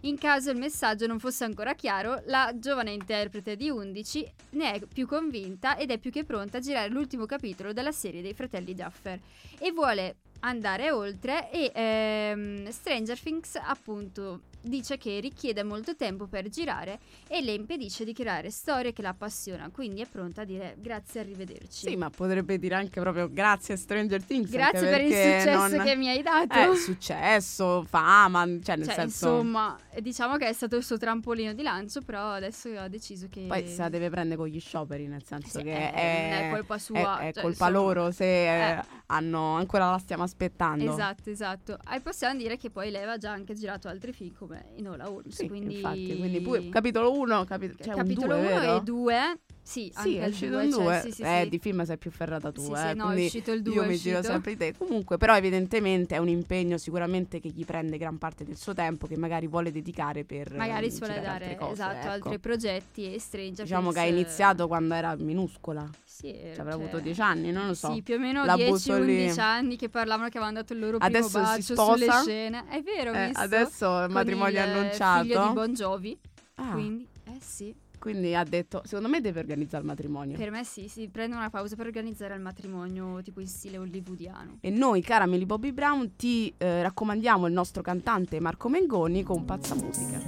In 0.04 0.16
caso 0.16 0.50
il 0.50 0.56
messaggio 0.56 1.06
non 1.06 1.18
fosse 1.18 1.44
ancora 1.44 1.74
chiaro, 1.74 2.22
la 2.28 2.50
giovane 2.58 2.92
interprete 2.92 3.56
di 3.56 3.68
11 3.68 4.32
ne 4.52 4.72
è 4.72 4.80
più 4.86 5.06
convinta 5.06 5.76
ed 5.76 5.90
è 5.90 5.98
più 5.98 6.10
che 6.10 6.24
pronta 6.24 6.56
a 6.56 6.60
girare 6.60 6.88
l'ultimo 6.88 7.26
capitolo 7.26 7.74
della 7.74 7.92
serie 7.92 8.22
dei 8.22 8.32
fratelli 8.32 8.74
Duffer 8.74 9.20
e 9.58 9.70
vuole 9.70 10.16
andare 10.40 10.90
oltre 10.90 11.50
e 11.50 11.72
ehm, 11.74 12.70
Stranger 12.70 13.20
Things 13.20 13.54
appunto 13.56 14.40
dice 14.62 14.96
che 14.96 15.18
richiede 15.20 15.62
molto 15.62 15.96
tempo 15.96 16.26
per 16.26 16.48
girare 16.48 16.98
e 17.28 17.42
le 17.42 17.52
impedisce 17.52 18.04
di 18.04 18.12
creare 18.12 18.50
storie 18.50 18.92
che 18.92 19.02
la 19.02 19.10
appassionano, 19.10 19.70
quindi 19.70 20.00
è 20.00 20.06
pronta 20.06 20.42
a 20.42 20.44
dire 20.44 20.76
grazie, 20.78 21.20
arrivederci. 21.20 21.88
Sì, 21.88 21.96
ma 21.96 22.10
potrebbe 22.10 22.58
dire 22.58 22.74
anche 22.76 23.00
proprio 23.00 23.28
grazie 23.30 23.74
a 23.74 23.76
Stranger 23.76 24.22
Things. 24.22 24.50
Grazie 24.50 24.88
per 24.88 25.00
il 25.00 25.06
successo 25.12 25.76
non- 25.76 25.84
che 25.86 25.96
mi 25.96 26.08
hai 26.08 26.22
dato. 26.22 26.72
Eh, 26.72 26.76
successo, 26.76 27.84
fama, 27.88 28.44
cioè 28.62 28.76
nel 28.76 28.86
Cioè, 28.86 28.94
senso... 28.94 29.28
insomma, 29.28 29.76
diciamo 30.00 30.36
che 30.36 30.48
è 30.48 30.52
stato 30.52 30.76
il 30.76 30.84
suo 30.84 30.96
trampolino 30.98 31.52
di 31.52 31.62
lancio, 31.62 32.00
però 32.02 32.30
adesso 32.32 32.68
ha 32.78 32.88
deciso 32.88 33.26
che 33.28 33.46
Poi 33.48 33.66
se 33.66 33.78
la 33.82 33.88
deve 33.88 34.10
prendere 34.10 34.36
con 34.36 34.46
gli 34.48 34.60
scioperi, 34.60 35.06
nel 35.06 35.24
senso 35.24 35.58
Sì, 35.58 35.64
che 35.64 35.72
eh, 35.88 35.92
è, 35.92 36.28
non 36.30 36.46
è 36.46 36.50
colpa 36.50 36.78
sua, 36.78 37.18
È, 37.18 37.28
è 37.28 37.32
cioè, 37.32 37.42
colpa 37.42 37.66
insomma. 37.66 37.70
loro 37.70 38.10
se 38.10 38.24
eh, 38.24 38.70
Eh. 38.78 38.82
hanno 39.06 39.56
ancora 39.56 39.90
la 39.90 39.98
stiamo 39.98 40.22
aspettando. 40.22 40.92
Esatto, 40.92 41.30
esatto. 41.30 41.78
E 41.92 42.00
possiamo 42.00 42.36
dire 42.38 42.56
che 42.56 42.70
poi 42.70 42.90
lei 42.90 43.02
aveva 43.02 43.18
già 43.18 43.30
anche 43.32 43.54
girato 43.54 43.88
altri 43.88 44.12
film 44.12 44.32
come 44.34 44.51
Enola 44.76 45.10
Holmes, 45.10 45.34
Sì, 45.34 45.48
quindi... 45.48 45.74
infatti, 45.76 46.16
quindi 46.16 46.40
pure 46.40 46.68
capitolo 46.68 47.12
1, 47.12 47.44
capi- 47.44 47.74
cioè 47.78 47.94
capitolo 47.94 48.36
un 48.36 48.40
1 48.40 48.48
due, 48.50 48.60
vero? 48.60 48.76
e 48.76 48.80
2. 48.82 49.40
Sì, 49.64 49.92
Sì, 49.94 50.16
è 50.16 50.24
il 50.24 50.30
uscito 50.32 50.58
il 50.58 50.72
cioè, 50.72 50.82
2. 50.82 51.00
sì, 51.04 51.10
sì, 51.12 51.22
eh, 51.22 51.46
di 51.48 51.58
film 51.60 51.84
sei 51.84 51.96
più 51.96 52.10
ferrata 52.10 52.50
tu, 52.50 52.62
Sì, 52.62 52.72
eh, 52.72 52.88
sì, 52.90 52.94
no, 52.96 53.10
è 53.12 53.24
uscito 53.24 53.52
il 53.52 53.62
2, 53.62 53.72
io 53.74 53.82
è 53.82 53.86
mi 53.86 53.96
giro 53.96 54.20
sempre 54.22 54.52
di 54.52 54.58
te. 54.58 54.74
Comunque, 54.76 55.16
però 55.18 55.36
evidentemente 55.36 56.16
è 56.16 56.18
un 56.18 56.28
impegno 56.28 56.76
sicuramente 56.78 57.38
che 57.40 57.48
gli 57.48 57.64
prende 57.64 57.96
gran 57.96 58.18
parte 58.18 58.44
del 58.44 58.56
suo 58.56 58.74
tempo 58.74 59.06
che 59.06 59.16
magari 59.16 59.46
vuole 59.46 59.70
dedicare 59.70 60.24
per 60.24 60.52
Magari 60.56 60.90
si 60.90 60.98
vuole 60.98 61.14
girare 61.14 61.38
dare 61.38 61.44
altre 61.44 61.58
cose, 61.58 61.72
esatto, 61.74 61.96
ecco. 61.98 62.08
altri 62.08 62.38
progetti 62.40 63.14
e 63.14 63.20
Stranger 63.20 63.64
Diciamo 63.64 63.92
che 63.92 64.00
ha 64.00 64.02
Things, 64.02 64.16
eh, 64.16 64.20
iniziato 64.20 64.66
quando 64.66 64.94
era 64.94 65.14
minuscola. 65.16 65.88
Sì, 66.04 66.32
Cioè, 66.32 66.58
avrà 66.58 66.72
cioè, 66.72 66.82
avuto 66.82 66.98
10 66.98 67.20
anni, 67.20 67.52
non 67.52 67.66
lo 67.68 67.74
so. 67.74 67.92
Sì, 67.94 68.02
più 68.02 68.14
o 68.16 68.18
meno 68.18 68.44
La 68.44 68.56
butto 68.56 68.98
lì. 68.98 69.26
10-11 69.28 69.40
anni 69.40 69.76
che 69.76 69.88
parlavano 69.88 70.28
che 70.28 70.36
avevano 70.38 70.58
dato 70.58 70.72
il 70.72 70.80
loro 70.80 70.98
primo 70.98 71.16
Adesso 71.18 71.38
si 71.38 71.44
bacio 71.44 71.74
sposa. 71.74 71.92
sulle 71.94 72.10
scene. 72.22 72.64
È 72.68 72.82
vero, 72.82 73.12
Eh, 73.12 73.30
adesso 73.32 73.86
il 74.00 74.04
Con 74.06 74.12
matrimonio 74.12 74.62
il, 74.62 74.68
annunciato. 74.68 75.22
figlio 75.22 75.46
di 75.46 75.52
Bon 75.54 75.72
Jovi. 75.72 76.18
Ah, 76.56 76.72
Quindi, 76.72 77.06
eh 77.24 77.38
sì, 77.40 77.74
quindi 78.02 78.34
ha 78.34 78.42
detto, 78.42 78.82
secondo 78.84 79.08
me 79.08 79.20
deve 79.20 79.38
organizzare 79.38 79.84
il 79.84 79.88
matrimonio. 79.88 80.36
per 80.36 80.50
me 80.50 80.64
sì, 80.64 80.88
si 80.88 81.08
prende 81.08 81.36
una 81.36 81.50
pausa 81.50 81.76
per 81.76 81.86
organizzare 81.86 82.34
il 82.34 82.40
matrimonio 82.40 83.22
tipo 83.22 83.38
in 83.38 83.46
stile 83.46 83.78
hollywoodiano. 83.78 84.58
E 84.60 84.70
noi, 84.70 85.02
cara 85.02 85.24
Millie 85.24 85.46
Bobby 85.46 85.70
Brown, 85.70 86.16
ti 86.16 86.52
eh, 86.58 86.82
raccomandiamo 86.82 87.46
il 87.46 87.52
nostro 87.52 87.80
cantante 87.80 88.40
Marco 88.40 88.68
Mengoni 88.68 89.22
con 89.22 89.44
Pazza 89.44 89.76
Musica. 89.76 90.20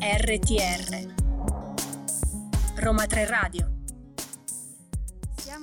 RTR 0.00 1.14
Roma 2.76 3.04
3 3.04 3.26
Radio 3.26 3.75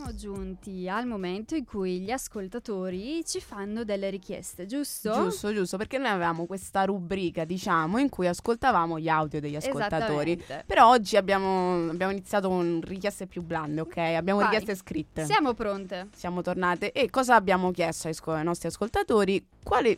Siamo 0.04 0.18
giunti 0.18 0.90
al 0.90 1.06
momento 1.08 1.56
in 1.56 1.64
cui 1.64 2.02
gli 2.02 2.12
ascoltatori 2.12 3.24
ci 3.26 3.40
fanno 3.40 3.86
delle 3.86 4.10
richieste, 4.10 4.66
giusto? 4.66 5.14
Giusto, 5.14 5.54
giusto, 5.54 5.78
perché 5.78 5.98
noi 5.98 6.10
avevamo 6.10 6.46
questa 6.46 6.84
rubrica, 6.84 7.46
diciamo, 7.46 8.00
in 8.00 8.10
cui 8.10 8.28
ascoltavamo 8.28 9.00
gli 9.00 9.08
audio 9.08 9.40
degli 9.40 9.56
ascoltatori. 9.56 10.44
Però 10.66 10.90
oggi 10.90 11.16
abbiamo, 11.16 11.90
abbiamo 11.90 12.12
iniziato 12.12 12.50
con 12.50 12.82
richieste 12.84 13.28
più 13.28 13.44
blande, 13.44 13.80
ok? 13.80 13.96
Abbiamo 13.96 14.42
Vai. 14.42 14.50
richieste 14.50 14.76
scritte. 14.76 15.24
Siamo 15.24 15.54
pronte. 15.54 16.10
Siamo 16.14 16.42
tornate. 16.42 16.92
E 16.92 17.10
cosa 17.10 17.36
abbiamo 17.36 17.72
chiesto 17.72 18.10
ai, 18.10 18.14
sco- 18.14 18.34
ai 18.34 18.44
nostri 18.44 18.68
ascoltatori? 18.68 19.42
Quali 19.64 19.98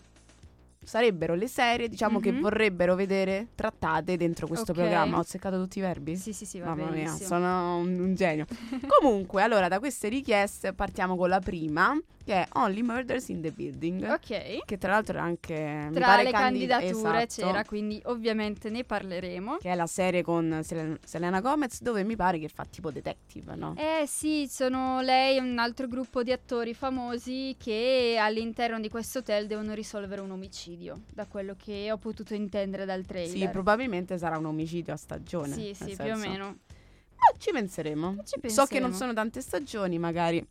sarebbero 0.85 1.33
le 1.35 1.47
serie, 1.47 1.89
diciamo, 1.89 2.19
che 2.19 2.31
Mhm. 2.31 2.41
vorrebbero 2.41 2.95
vedere 2.95 3.47
trattate 3.55 4.15
dentro 4.17 4.47
questo 4.47 4.71
Ok. 4.71 4.77
programma? 4.77 5.17
Ho 5.19 5.23
seccato 5.23 5.59
tutti 5.61 5.79
i 5.79 5.81
verbi? 5.81 6.15
Sì, 6.15 6.31
sì, 6.33 6.45
sì, 6.45 6.59
va 6.59 6.67
Mamma 6.67 6.89
mia, 6.91 7.03
benissimo. 7.05 7.27
sono 7.27 7.77
un, 7.77 7.99
un 7.99 8.15
genio. 8.15 8.45
Comunque, 8.99 9.41
allora, 9.41 9.67
da 9.67 9.79
queste 9.79 10.07
richieste 10.07 10.73
partiamo 10.73 11.15
con 11.15 11.29
la 11.29 11.39
prima, 11.39 11.97
che 12.25 12.33
è 12.33 12.47
Only 12.53 12.81
Murders 12.81 13.29
in 13.29 13.41
the 13.41 13.51
Building. 13.51 14.01
Ok. 14.09 14.65
Che 14.65 14.77
tra 14.79 14.91
l'altro 14.93 15.17
è 15.17 15.21
anche 15.21 15.89
Tra 15.93 16.21
le 16.21 16.31
candid- 16.31 16.67
candidature 16.69 17.23
esatto, 17.23 17.47
c'era, 17.47 17.63
quindi 17.63 18.01
ovviamente 18.05 18.69
ne 18.71 18.83
parleremo. 18.83 19.57
Che 19.57 19.71
è 19.71 19.75
la 19.75 19.85
serie 19.85 20.23
con 20.23 20.61
Selen- 20.63 20.97
Selena 21.05 21.39
Gomez, 21.39 21.81
dove 21.81 22.03
mi 22.03 22.15
pare 22.15 22.39
che 22.39 22.49
fa 22.49 22.65
tipo 22.65 22.89
detective, 22.89 23.55
no? 23.55 23.75
Eh 23.77 24.05
sì, 24.07 24.47
sono 24.49 25.01
lei 25.01 25.37
e 25.37 25.39
un 25.39 25.57
altro 25.59 25.87
gruppo 25.87 26.23
di 26.23 26.31
attori 26.31 26.73
famosi 26.73 27.55
che 27.59 28.17
all'interno 28.19 28.79
di 28.79 28.89
questo 28.89 29.19
hotel 29.19 29.45
devono 29.45 29.73
risolvere 29.75 30.21
un 30.21 30.31
omicidio, 30.31 31.01
da 31.13 31.27
quello 31.27 31.55
che 31.55 31.91
ho 31.91 31.97
potuto 31.97 32.33
intendere 32.33 32.85
dal 32.85 33.05
trailer. 33.05 33.37
Sì, 33.37 33.47
probabilmente 33.49 34.17
sarà 34.17 34.37
un 34.39 34.45
omicidio 34.45 34.93
a 34.93 34.97
stagione. 34.97 35.53
Sì, 35.53 35.73
sì, 35.75 35.85
più 35.85 35.95
senso- 35.95 36.13
o 36.25 36.29
meno. 36.29 36.45
Ma 36.47 37.37
ci 37.37 37.51
penseremo. 37.51 38.15
Ci 38.25 38.49
So 38.49 38.65
che 38.65 38.79
non 38.79 38.89
penseremo. 38.89 38.93
sono 38.95 39.13
tante 39.13 39.41
stagioni, 39.41 39.99
magari. 39.99 40.45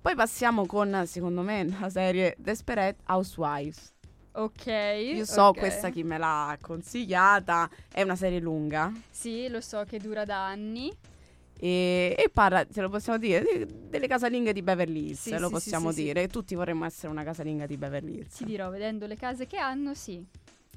Poi 0.00 0.14
passiamo 0.14 0.64
con, 0.64 1.02
secondo 1.06 1.42
me, 1.42 1.76
la 1.78 1.90
serie 1.90 2.34
Desperate 2.38 2.96
Housewives. 3.06 3.92
Ok. 4.32 4.66
Io 4.66 5.24
so 5.26 5.42
ok. 5.48 5.58
questa 5.58 5.90
chi 5.90 6.02
me 6.04 6.16
l'ha 6.16 6.56
consigliata, 6.60 7.68
è 7.92 8.00
una 8.02 8.16
serie 8.16 8.38
lunga 8.40 8.90
Sì, 9.10 9.48
lo 9.48 9.60
so 9.60 9.84
che 9.84 9.98
dura 9.98 10.24
da 10.24 10.46
anni. 10.46 10.90
e, 11.58 12.14
e 12.16 12.30
parla, 12.32 12.64
se 12.70 12.80
lo 12.80 12.88
possiamo 12.88 13.18
dire, 13.18 13.42
de- 13.42 13.66
delle 13.90 14.06
casalinghe 14.06 14.54
di 14.54 14.62
Beverly 14.62 15.08
Hills, 15.08 15.20
Sì, 15.20 15.38
lo 15.38 15.48
sì, 15.48 15.52
possiamo 15.52 15.90
sì, 15.90 16.02
dire. 16.04 16.28
Tutti 16.28 16.54
vorremmo 16.54 16.86
essere 16.86 17.08
una 17.12 17.22
casalinga 17.24 17.66
di 17.66 17.76
Beverly 17.76 18.14
Hills. 18.18 18.36
Ti 18.36 18.44
dirò, 18.44 18.70
vedendo 18.70 19.06
le 19.06 19.16
case 19.16 19.46
che 19.46 19.58
hanno, 19.58 19.92
sì. 19.92 20.24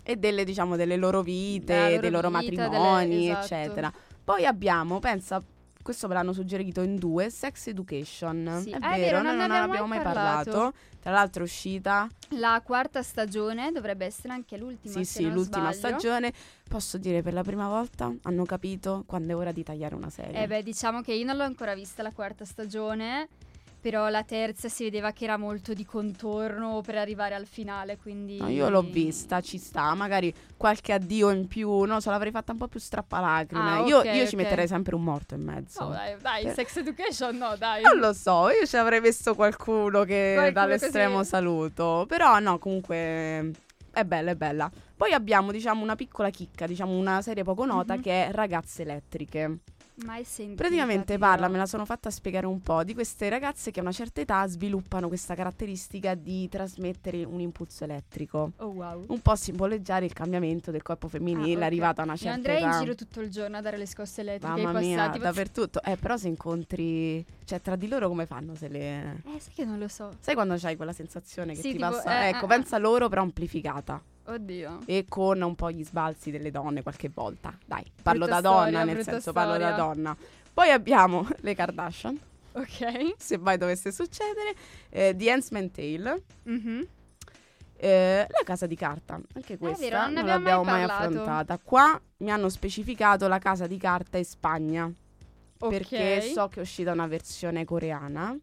E 0.06 0.18
delle, 0.18 0.44
diciamo, 0.44 0.76
delle 0.76 0.98
loro 0.98 1.22
vite, 1.22 1.74
loro 1.92 2.02
dei 2.02 2.10
loro 2.12 2.28
vita, 2.28 2.40
matrimoni, 2.68 3.08
delle- 3.08 3.32
esatto. 3.32 3.46
eccetera. 3.46 3.94
Poi 4.24 4.46
abbiamo, 4.46 5.00
pensa, 5.00 5.42
questo 5.84 6.08
me 6.08 6.16
l'hanno 6.16 6.34
suggerito 6.34 6.82
in 6.82 6.96
due, 6.96 7.30
Sex 7.30 7.68
Education. 7.68 8.60
Sì. 8.64 8.72
È, 8.72 8.78
Ah, 8.82 8.94
è 8.94 9.00
vero, 9.00 9.18
vero, 9.18 9.22
noi 9.22 9.38
non 9.38 9.48
non 9.48 9.50
ne 9.50 9.64
abbiamo 9.64 9.88
mai 9.88 10.02
parlato. 10.02 10.50
parlato. 10.52 10.78
Tra 11.04 11.12
l'altro 11.12 11.42
è 11.44 11.46
uscita, 11.46 12.08
La 12.30 12.62
quarta 12.64 13.04
stagione 13.04 13.72
dovrebbe 13.72 14.06
essere 14.06 14.34
anche 14.34 14.58
l'ultima. 14.58 14.94
sì 14.96 15.04
sì, 15.06 15.24
non 15.24 15.34
l'ultima 15.34 15.72
sbaglio. 15.74 16.00
stagione. 16.00 16.34
Posso 16.68 16.98
dire, 16.98 17.22
per 17.22 17.34
la 17.34 17.44
prima 17.44 17.68
volta 17.68 18.12
hanno 18.24 18.46
capito 18.46 19.04
quando 19.06 19.34
è 19.34 19.36
ora 19.36 19.52
di 19.52 19.64
tagliare 19.64 19.94
una 19.96 20.10
serie. 20.10 20.42
Eh 20.42 20.48
beh, 20.48 20.64
diciamo 20.64 21.02
che 21.02 21.14
io 21.14 21.26
non 21.26 21.36
l'ho 21.36 21.44
ancora 21.44 21.76
vista 21.76 22.02
la 22.02 22.12
quarta 22.12 22.46
stagione, 22.46 23.28
però 23.84 24.08
la 24.08 24.24
terza 24.24 24.70
si 24.70 24.86
vedeva 24.86 25.12
che 25.12 25.26
era 25.26 25.36
molto 25.36 25.74
di 25.74 25.84
contorno 25.84 26.80
per 26.86 26.96
arrivare 26.96 27.36
al 27.36 27.46
finale, 27.46 27.98
quindi... 27.98 28.38
No, 28.38 28.48
io 28.48 28.70
l'ho 28.70 28.82
vista, 28.82 29.42
ci 29.42 29.58
sta, 29.58 29.94
magari 29.94 30.34
qualche 30.56 30.94
addio 30.94 31.32
in 31.32 31.48
più, 31.48 31.82
non 31.84 32.00
so, 32.00 32.10
l'avrei 32.10 32.32
fatta 32.32 32.54
un 32.54 32.60
po' 32.60 32.70
più 32.70 32.80
strappalacrime. 32.80 33.62
Ah, 33.72 33.86
io, 33.86 33.98
ok, 33.98 34.06
io 34.06 34.26
ci 34.26 34.36
ok. 34.36 34.42
metterei 34.42 34.68
sempre 34.70 34.96
un 34.96 35.04
morto 35.04 35.36
in 35.36 35.42
mezzo. 35.44 35.84
No, 35.84 35.90
dai, 35.90 36.16
dai, 36.22 36.44
Per- 36.44 36.54
Sex 36.54 36.78
Education 36.78 37.36
no, 37.36 37.56
dai. 37.58 37.82
Non 37.82 37.98
lo 37.98 38.14
so, 38.14 38.50
io 38.52 38.66
ci 38.66 38.78
avrei 38.78 39.02
messo 39.02 39.36
qualcuno 39.36 40.04
che 40.06 40.32
Qualcuno 40.36 40.66
dall'estremo 40.66 41.18
così. 41.18 41.30
saluto. 41.30 42.06
Però 42.08 42.40
no, 42.40 42.58
comunque 42.60 43.52
è 43.92 44.06
bella, 44.06 44.32
è 44.32 44.36
bella. 44.36 44.72
Poi 44.96 45.12
abbiamo, 45.12 45.52
diciamo, 45.52 45.84
una 45.84 45.96
piccola 45.98 46.30
chicca, 46.30 46.66
diciamo, 46.68 46.94
una 46.98 47.22
serie 47.22 47.44
poco 47.44 47.66
nota 47.66 47.96
Mhm. 47.96 48.02
che 48.02 48.28
è 48.28 48.32
Ragazze 48.32 48.84
Elettriche. 48.84 49.58
Mai 50.06 50.24
sentita. 50.24 50.56
Praticamente 50.64 51.14
ti 51.14 51.20
parla, 51.20 51.48
me 51.48 51.58
la 51.58 51.68
sono 51.68 51.86
fatta 51.86 52.10
spiegare 52.10 52.48
un 52.48 52.62
po', 52.62 52.84
di 52.84 52.96
queste 52.96 53.30
ragazze 53.30 53.70
che 53.70 53.80
a 53.80 53.84
una 53.84 53.92
certa 53.92 54.22
età 54.22 54.48
sviluppano 54.48 55.08
questa 55.08 55.36
caratteristica 55.36 56.16
di 56.16 56.50
trasmettere 56.50 57.24
un 57.24 57.40
impulso 57.40 57.84
elettrico. 57.84 58.54
Oh 58.58 58.68
wow. 58.68 59.06
Un 59.10 59.22
po' 59.22 59.36
simboleggiare 59.36 60.06
il 60.06 60.14
cambiamento 60.14 60.72
del 60.72 60.82
corpo 60.82 61.08
femminile 61.08 61.62
Ah, 61.64 61.68
arrivato 61.68 62.02
a 62.02 62.06
una 62.06 62.16
certa 62.16 62.34
andrei 62.34 62.58
età. 62.58 62.72
in 62.74 62.80
giro 62.80 62.96
tutto 62.96 63.22
il 63.22 63.30
giorno 63.30 63.58
a 63.58 63.62
dare 63.62 63.78
le 63.78 63.86
scosse 63.86 64.22
elettriche 64.22 64.62
Mamma 64.64 64.80
ai 64.80 64.86
mia, 64.86 64.98
passati. 64.98 65.18
ma- 65.20 65.24
dappertutto. 65.26 65.84
Eh, 65.84 65.96
però 65.98 66.18
se 66.18 66.28
incontri... 66.28 67.24
Cioè, 67.46 67.62
tra 67.62 67.76
di 67.76 67.88
loro 67.88 68.08
come 68.08 68.26
fanno 68.26 68.56
se 68.56 68.68
le... 68.70 69.22
Eh, 69.26 69.40
sai 69.40 69.54
che 69.54 69.64
non 69.66 69.78
lo 69.78 69.88
so. 69.88 70.16
Sai 70.20 70.34
quando 70.34 70.56
c'hai 70.58 70.76
quella 70.76 70.94
sensazione 70.94 71.54
che 71.54 71.62
Sì, 71.62 71.72
ti 71.72 71.78
tipo, 71.78 71.90
passa? 71.92 72.24
eh, 72.24 72.30
ecco, 72.30 72.46
eh, 72.46 72.48
pensa 72.48 72.78
loro 72.80 73.10
però 73.10 73.22
amplificata. 73.22 74.02
Oddio. 74.26 74.80
E 74.86 75.06
con 75.10 75.42
un 75.42 75.56
po' 75.56 75.70
gli 75.72 75.84
sbalzi 75.84 76.32
delle 76.32 76.50
donne 76.52 76.82
qualche 76.82 77.10
volta. 77.14 77.58
Dai, 77.66 77.84
parlo 78.02 78.26
Brutta 78.26 78.42
da 78.42 78.50
donna, 78.50 78.62
storia, 78.80 78.84
nel 78.94 79.04
senso 79.04 79.32
parlo 79.34 79.58
da 79.58 79.72
storia. 79.74 79.76
donna. 79.94 80.18
Poi 80.54 80.70
abbiamo 80.70 81.28
le 81.42 81.56
Kardashian, 81.56 82.20
Ok. 82.54 83.16
se 83.18 83.38
mai 83.38 83.58
dovesse 83.58 83.92
succedere, 83.92 84.54
eh, 84.90 85.14
The 85.18 85.32
Handmaid's 85.32 85.72
Tale, 85.74 86.24
Mhm. 86.44 86.88
eh, 87.78 88.28
La 88.30 88.44
casa 88.46 88.66
di 88.66 88.76
carta. 88.76 89.20
Anche 89.34 89.58
questa 89.58 89.84
vero, 89.84 89.98
non 89.98 90.14
non 90.14 90.18
abbiamo 90.30 90.38
l'abbiamo 90.40 90.64
mai 90.64 90.86
mai 90.86 90.98
affrontata. 90.98 91.60
Qua 91.62 92.00
mi 92.18 92.32
hanno 92.32 92.48
specificato 92.50 93.28
la 93.28 93.40
casa 93.40 93.68
di 93.68 93.78
carta 93.78 94.18
in 94.18 94.26
Spagna. 94.26 94.92
Ok. 95.60 95.70
Perché 95.70 96.22
so 96.34 96.48
che 96.50 96.60
è 96.60 96.62
uscita 96.62 96.92
una 96.92 97.08
versione 97.08 97.66
coreana. 97.66 98.38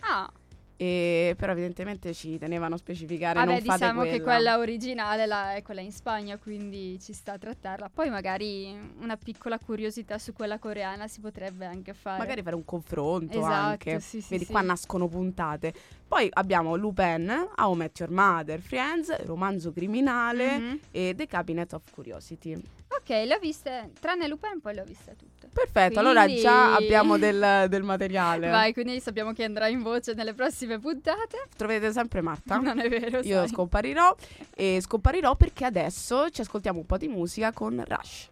Ah, 0.00 0.30
E, 0.78 1.34
però 1.38 1.52
evidentemente 1.52 2.12
ci 2.12 2.36
tenevano 2.38 2.74
a 2.74 2.78
specificare 2.78 3.38
Vabbè, 3.38 3.50
non 3.50 3.60
fate 3.62 3.78
diciamo 3.78 4.00
quella. 4.00 4.16
che 4.16 4.22
quella 4.22 4.58
originale 4.58 5.24
la- 5.26 5.54
è 5.54 5.62
quella 5.62 5.80
in 5.80 5.90
Spagna, 5.90 6.36
quindi 6.36 6.98
ci 7.00 7.14
sta 7.14 7.32
a 7.32 7.38
trattarla. 7.38 7.88
Poi 7.88 8.10
magari 8.10 8.76
una 9.00 9.16
piccola 9.16 9.58
curiosità 9.58 10.18
su 10.18 10.34
quella 10.34 10.58
coreana 10.58 11.08
si 11.08 11.20
potrebbe 11.20 11.64
anche 11.64 11.94
fare. 11.94 12.18
Magari 12.18 12.42
fare 12.42 12.56
un 12.56 12.64
confronto 12.66 13.38
Esatto, 13.38 13.52
anche. 13.54 14.00
sì, 14.00 14.20
sì, 14.20 14.28
Vedi, 14.32 14.44
sì. 14.44 14.50
qua 14.52 14.60
nascono 14.60 15.08
puntate. 15.08 15.72
Poi 16.06 16.28
abbiamo 16.30 16.76
Lupin, 16.76 17.48
How 17.56 17.72
I 17.72 17.76
Met 17.76 17.98
Your 17.98 18.12
Mother, 18.12 18.60
Friends, 18.60 19.24
Romanzo 19.24 19.72
Criminale 19.72 20.58
Mhm. 20.58 20.80
e 20.90 21.14
The 21.16 21.26
Cabinet 21.26 21.72
of 21.72 21.90
Curiosity. 21.90 22.52
Ok, 22.88 23.08
le 23.08 23.34
ho 23.34 23.38
viste, 23.38 23.90
tranne 24.00 24.28
Lupin, 24.28 24.60
poi 24.60 24.74
le 24.74 24.80
ho 24.82 24.84
viste 24.84 25.16
tutte. 25.16 25.35
Perfetto, 25.56 26.00
allora 26.00 26.24
Quindi- 26.24 26.42
già 26.42 26.74
abbiamo 26.74 27.16
del, 27.16 27.64
del 27.70 27.82
materiale. 27.82 28.50
Vai, 28.50 28.74
quindi 28.74 29.00
sappiamo 29.00 29.32
chi 29.32 29.42
andrà 29.42 29.68
in 29.68 29.82
voce 29.82 30.12
nelle 30.12 30.34
prossime 30.34 30.78
puntate. 30.78 31.48
Troverete 31.56 31.92
sempre 31.92 32.20
Marta. 32.20 32.58
Non 32.66 32.78
è 32.78 32.88
vero, 32.90 33.20
Io 33.20 33.38
sai. 33.38 33.48
scomparirò 33.48 34.14
e 34.54 34.78
scomparirò 34.82 35.34
perché 35.34 35.64
adesso 35.64 36.28
ci 36.30 36.42
ascoltiamo 36.42 36.80
un 36.80 36.84
po' 36.86 36.98
di 36.98 37.08
musica 37.08 37.52
con 37.52 37.82
Rush. 37.86 38.28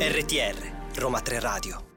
RTR, 0.00 0.98
Roma 0.98 1.20
3 1.20 1.40
Radio. 1.40 1.87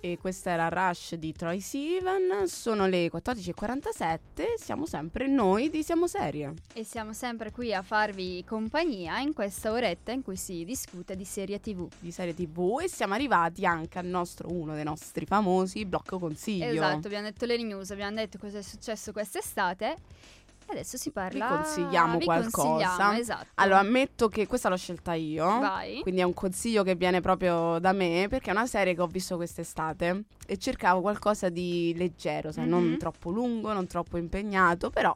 E 0.00 0.16
questa 0.16 0.50
era 0.50 0.68
Rush 0.68 1.16
di 1.16 1.32
Troy 1.32 1.60
Sivan. 1.60 2.46
Sono 2.46 2.86
le 2.86 3.10
14.47. 3.10 4.54
Siamo 4.56 4.86
sempre 4.86 5.26
noi 5.26 5.70
di 5.70 5.82
Siamo 5.82 6.06
Serie. 6.06 6.54
E 6.72 6.84
siamo 6.84 7.12
sempre 7.12 7.50
qui 7.50 7.74
a 7.74 7.82
farvi 7.82 8.44
compagnia 8.44 9.18
in 9.18 9.32
questa 9.32 9.72
oretta 9.72 10.12
in 10.12 10.22
cui 10.22 10.36
si 10.36 10.64
discute 10.64 11.16
di 11.16 11.24
serie 11.24 11.60
TV. 11.60 11.88
di 11.98 12.12
serie 12.12 12.32
TV 12.32 12.78
e 12.80 12.88
siamo 12.88 13.14
arrivati 13.14 13.66
anche 13.66 13.98
al 13.98 14.06
nostro 14.06 14.52
uno 14.52 14.74
dei 14.74 14.84
nostri 14.84 15.26
famosi 15.26 15.84
blocco 15.84 16.20
consiglio. 16.20 16.66
Esatto, 16.66 17.08
abbiamo 17.08 17.24
detto 17.24 17.44
le 17.44 17.56
news, 17.56 17.90
abbiamo 17.90 18.14
detto 18.14 18.38
cosa 18.38 18.58
è 18.58 18.62
successo 18.62 19.10
quest'estate 19.10 19.96
adesso 20.72 20.96
si 20.96 21.10
parla... 21.10 21.48
Vi 21.48 21.54
consigliamo 21.54 22.18
vi 22.18 22.24
qualcosa. 22.24 22.68
consigliamo, 22.68 23.18
esatto. 23.18 23.46
Allora, 23.54 23.78
ammetto 23.80 24.28
che 24.28 24.46
questa 24.46 24.68
l'ho 24.68 24.76
scelta 24.76 25.14
io. 25.14 25.44
Vai. 25.58 26.00
Quindi 26.00 26.20
è 26.20 26.24
un 26.24 26.34
consiglio 26.34 26.82
che 26.82 26.94
viene 26.94 27.20
proprio 27.20 27.78
da 27.78 27.92
me 27.92 28.26
perché 28.28 28.50
è 28.50 28.52
una 28.52 28.66
serie 28.66 28.94
che 28.94 29.00
ho 29.00 29.06
visto 29.06 29.36
quest'estate 29.36 30.24
e 30.46 30.56
cercavo 30.58 31.00
qualcosa 31.00 31.48
di 31.48 31.94
leggero, 31.96 32.52
sai, 32.52 32.66
non 32.68 32.84
Mhm. 32.84 32.98
troppo 32.98 33.30
lungo, 33.30 33.72
non 33.72 33.86
troppo 33.86 34.16
impegnato, 34.16 34.90
però 34.90 35.14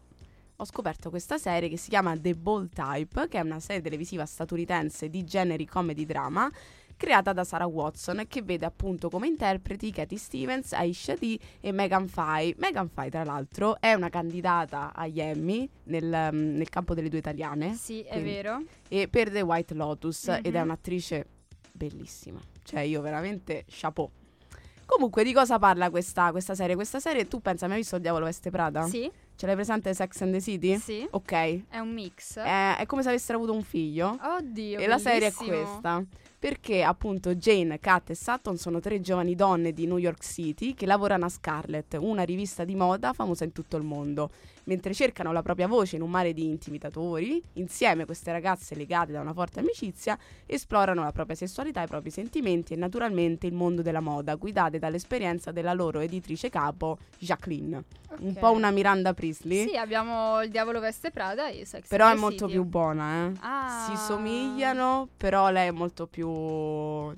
ho 0.56 0.64
scoperto 0.64 1.10
questa 1.10 1.38
serie 1.38 1.68
che 1.68 1.76
si 1.76 1.88
chiama 1.88 2.16
The 2.16 2.34
Bold 2.34 2.70
Type, 2.72 3.26
che 3.28 3.38
è 3.38 3.40
una 3.40 3.58
serie 3.58 3.82
televisiva 3.82 4.24
statunitense 4.24 5.08
di 5.08 5.24
generi 5.24 5.66
comedy 5.66 6.04
drama 6.06 6.48
creata 6.96 7.32
da 7.32 7.44
Sarah 7.44 7.66
Watson 7.66 8.24
che 8.28 8.42
vede 8.42 8.64
appunto 8.66 9.08
come 9.10 9.26
interpreti 9.26 9.90
Katie 9.92 10.18
Stevens, 10.18 10.72
Aisha 10.72 11.14
Dee 11.14 11.38
e 11.60 11.72
Megan 11.72 12.08
Fay. 12.08 12.54
Megan 12.58 12.88
Fay, 12.88 13.10
tra 13.10 13.24
l'altro, 13.24 13.80
è 13.80 13.92
una 13.94 14.08
candidata 14.08 14.92
agli 14.94 15.20
Emmy 15.20 15.68
nel, 15.84 16.30
mm, 16.32 16.56
nel 16.56 16.68
campo 16.68 16.94
delle 16.94 17.08
due 17.08 17.18
italiane 17.18 17.74
Sì, 17.74 18.00
è 18.02 18.12
Quindi- 18.12 18.30
vero. 18.30 18.62
e 18.88 19.08
per 19.08 19.30
The 19.30 19.40
White 19.40 19.74
Lotus 19.74 20.28
ed 20.28 20.46
è 20.54 20.58
Mhm. 20.58 20.62
un'attrice 20.64 21.26
bellissima. 21.72 22.40
Cioè, 22.62 22.80
io 22.80 23.00
veramente 23.00 23.64
chapeau. 23.68 24.08
Comunque, 24.84 25.24
di 25.24 25.32
cosa 25.32 25.58
parla 25.58 25.88
questa, 25.90 26.30
questa 26.32 26.54
serie? 26.54 26.74
Questa 26.74 27.00
serie, 27.00 27.26
tu 27.26 27.40
pensa, 27.40 27.66
mi 27.66 27.72
hai 27.72 27.78
visto 27.78 27.96
Il 27.96 28.02
Diavolo 28.02 28.26
Veste 28.26 28.50
Prada? 28.50 28.82
Sì, 28.86 29.10
Ce 29.34 29.46
l'hai 29.46 29.54
presente 29.54 29.94
Sex 29.94 30.20
and 30.20 30.32
the 30.34 30.40
City? 30.40 30.78
sì. 30.78 31.06
Ok. 31.10 31.32
È 31.68 31.78
un 31.78 31.92
mix. 31.94 32.38
È, 32.38 32.76
è 32.76 32.84
come 32.86 33.02
se 33.02 33.08
avessero 33.08 33.38
avuto 33.38 33.54
un 33.54 33.62
figlio. 33.62 34.18
Oddio, 34.20 34.78
e 34.78 34.86
la 34.86 34.98
serie 34.98 35.28
è 35.28 35.32
bellissimo. 35.32 35.62
questa. 35.80 36.04
Perché 36.42 36.82
appunto 36.82 37.36
Jane, 37.36 37.78
Kat 37.78 38.10
e 38.10 38.16
Sutton 38.16 38.56
sono 38.56 38.80
tre 38.80 39.00
giovani 39.00 39.36
donne 39.36 39.72
di 39.72 39.86
New 39.86 39.98
York 39.98 40.24
City 40.24 40.74
che 40.74 40.86
lavorano 40.86 41.26
a 41.26 41.28
Scarlet, 41.28 41.96
una 42.00 42.24
rivista 42.24 42.64
di 42.64 42.74
moda 42.74 43.12
famosa 43.12 43.44
in 43.44 43.52
tutto 43.52 43.76
il 43.76 43.84
mondo. 43.84 44.28
Mentre 44.64 44.94
cercano 44.94 45.32
la 45.32 45.42
propria 45.42 45.66
voce 45.66 45.96
in 45.96 46.02
un 46.02 46.10
mare 46.10 46.32
di 46.32 46.44
intimidatori, 46.44 47.42
insieme 47.54 48.04
queste 48.04 48.30
ragazze 48.30 48.76
legate 48.76 49.10
da 49.10 49.20
una 49.20 49.32
forte 49.32 49.58
amicizia 49.58 50.16
esplorano 50.46 51.02
la 51.02 51.10
propria 51.10 51.34
sessualità, 51.34 51.82
i 51.82 51.88
propri 51.88 52.10
sentimenti 52.10 52.72
e 52.72 52.76
naturalmente 52.76 53.46
il 53.48 53.54
mondo 53.54 53.82
della 53.82 53.98
moda, 54.00 54.36
guidate 54.36 54.78
dall'esperienza 54.78 55.50
della 55.50 55.72
loro 55.72 55.98
editrice 55.98 56.48
capo 56.48 56.98
Jacqueline. 57.18 57.82
Un 58.20 58.28
Ok. 58.28 58.38
po' 58.38 58.52
una 58.52 58.70
Miranda 58.70 59.14
Priestley. 59.14 59.68
Sì, 59.68 59.76
abbiamo 59.76 60.40
il 60.42 60.50
Diavolo 60.50 60.78
Veste 60.78 61.10
Prada 61.10 61.48
e 61.48 61.64
Sex 61.64 61.88
Però 61.88 62.08
è 62.08 62.14
molto 62.14 62.46
più 62.46 62.62
buona, 62.64 63.26
eh. 63.26 63.32
Ah. 63.40 63.86
Si 63.90 63.96
somigliano, 63.96 65.08
però 65.16 65.50
lei 65.50 65.68
è 65.68 65.72
molto 65.72 66.06
più. 66.06 66.28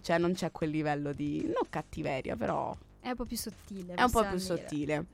cioè, 0.01 0.19
non 0.19 0.33
c'è 0.33 0.51
quel 0.51 0.71
livello 0.71 1.13
di. 1.13 1.43
non 1.45 1.63
cattiveria, 1.69 2.37
però 2.37 2.75
È 3.01 3.09
un 3.11 3.17
po' 3.17 3.25
più 3.25 3.37
sottile. 3.37 3.95
è 3.95 4.03
un 4.03 4.11
po' 4.11 4.21
più 4.21 4.31
dire. 4.31 4.41
sottile. 4.41 5.05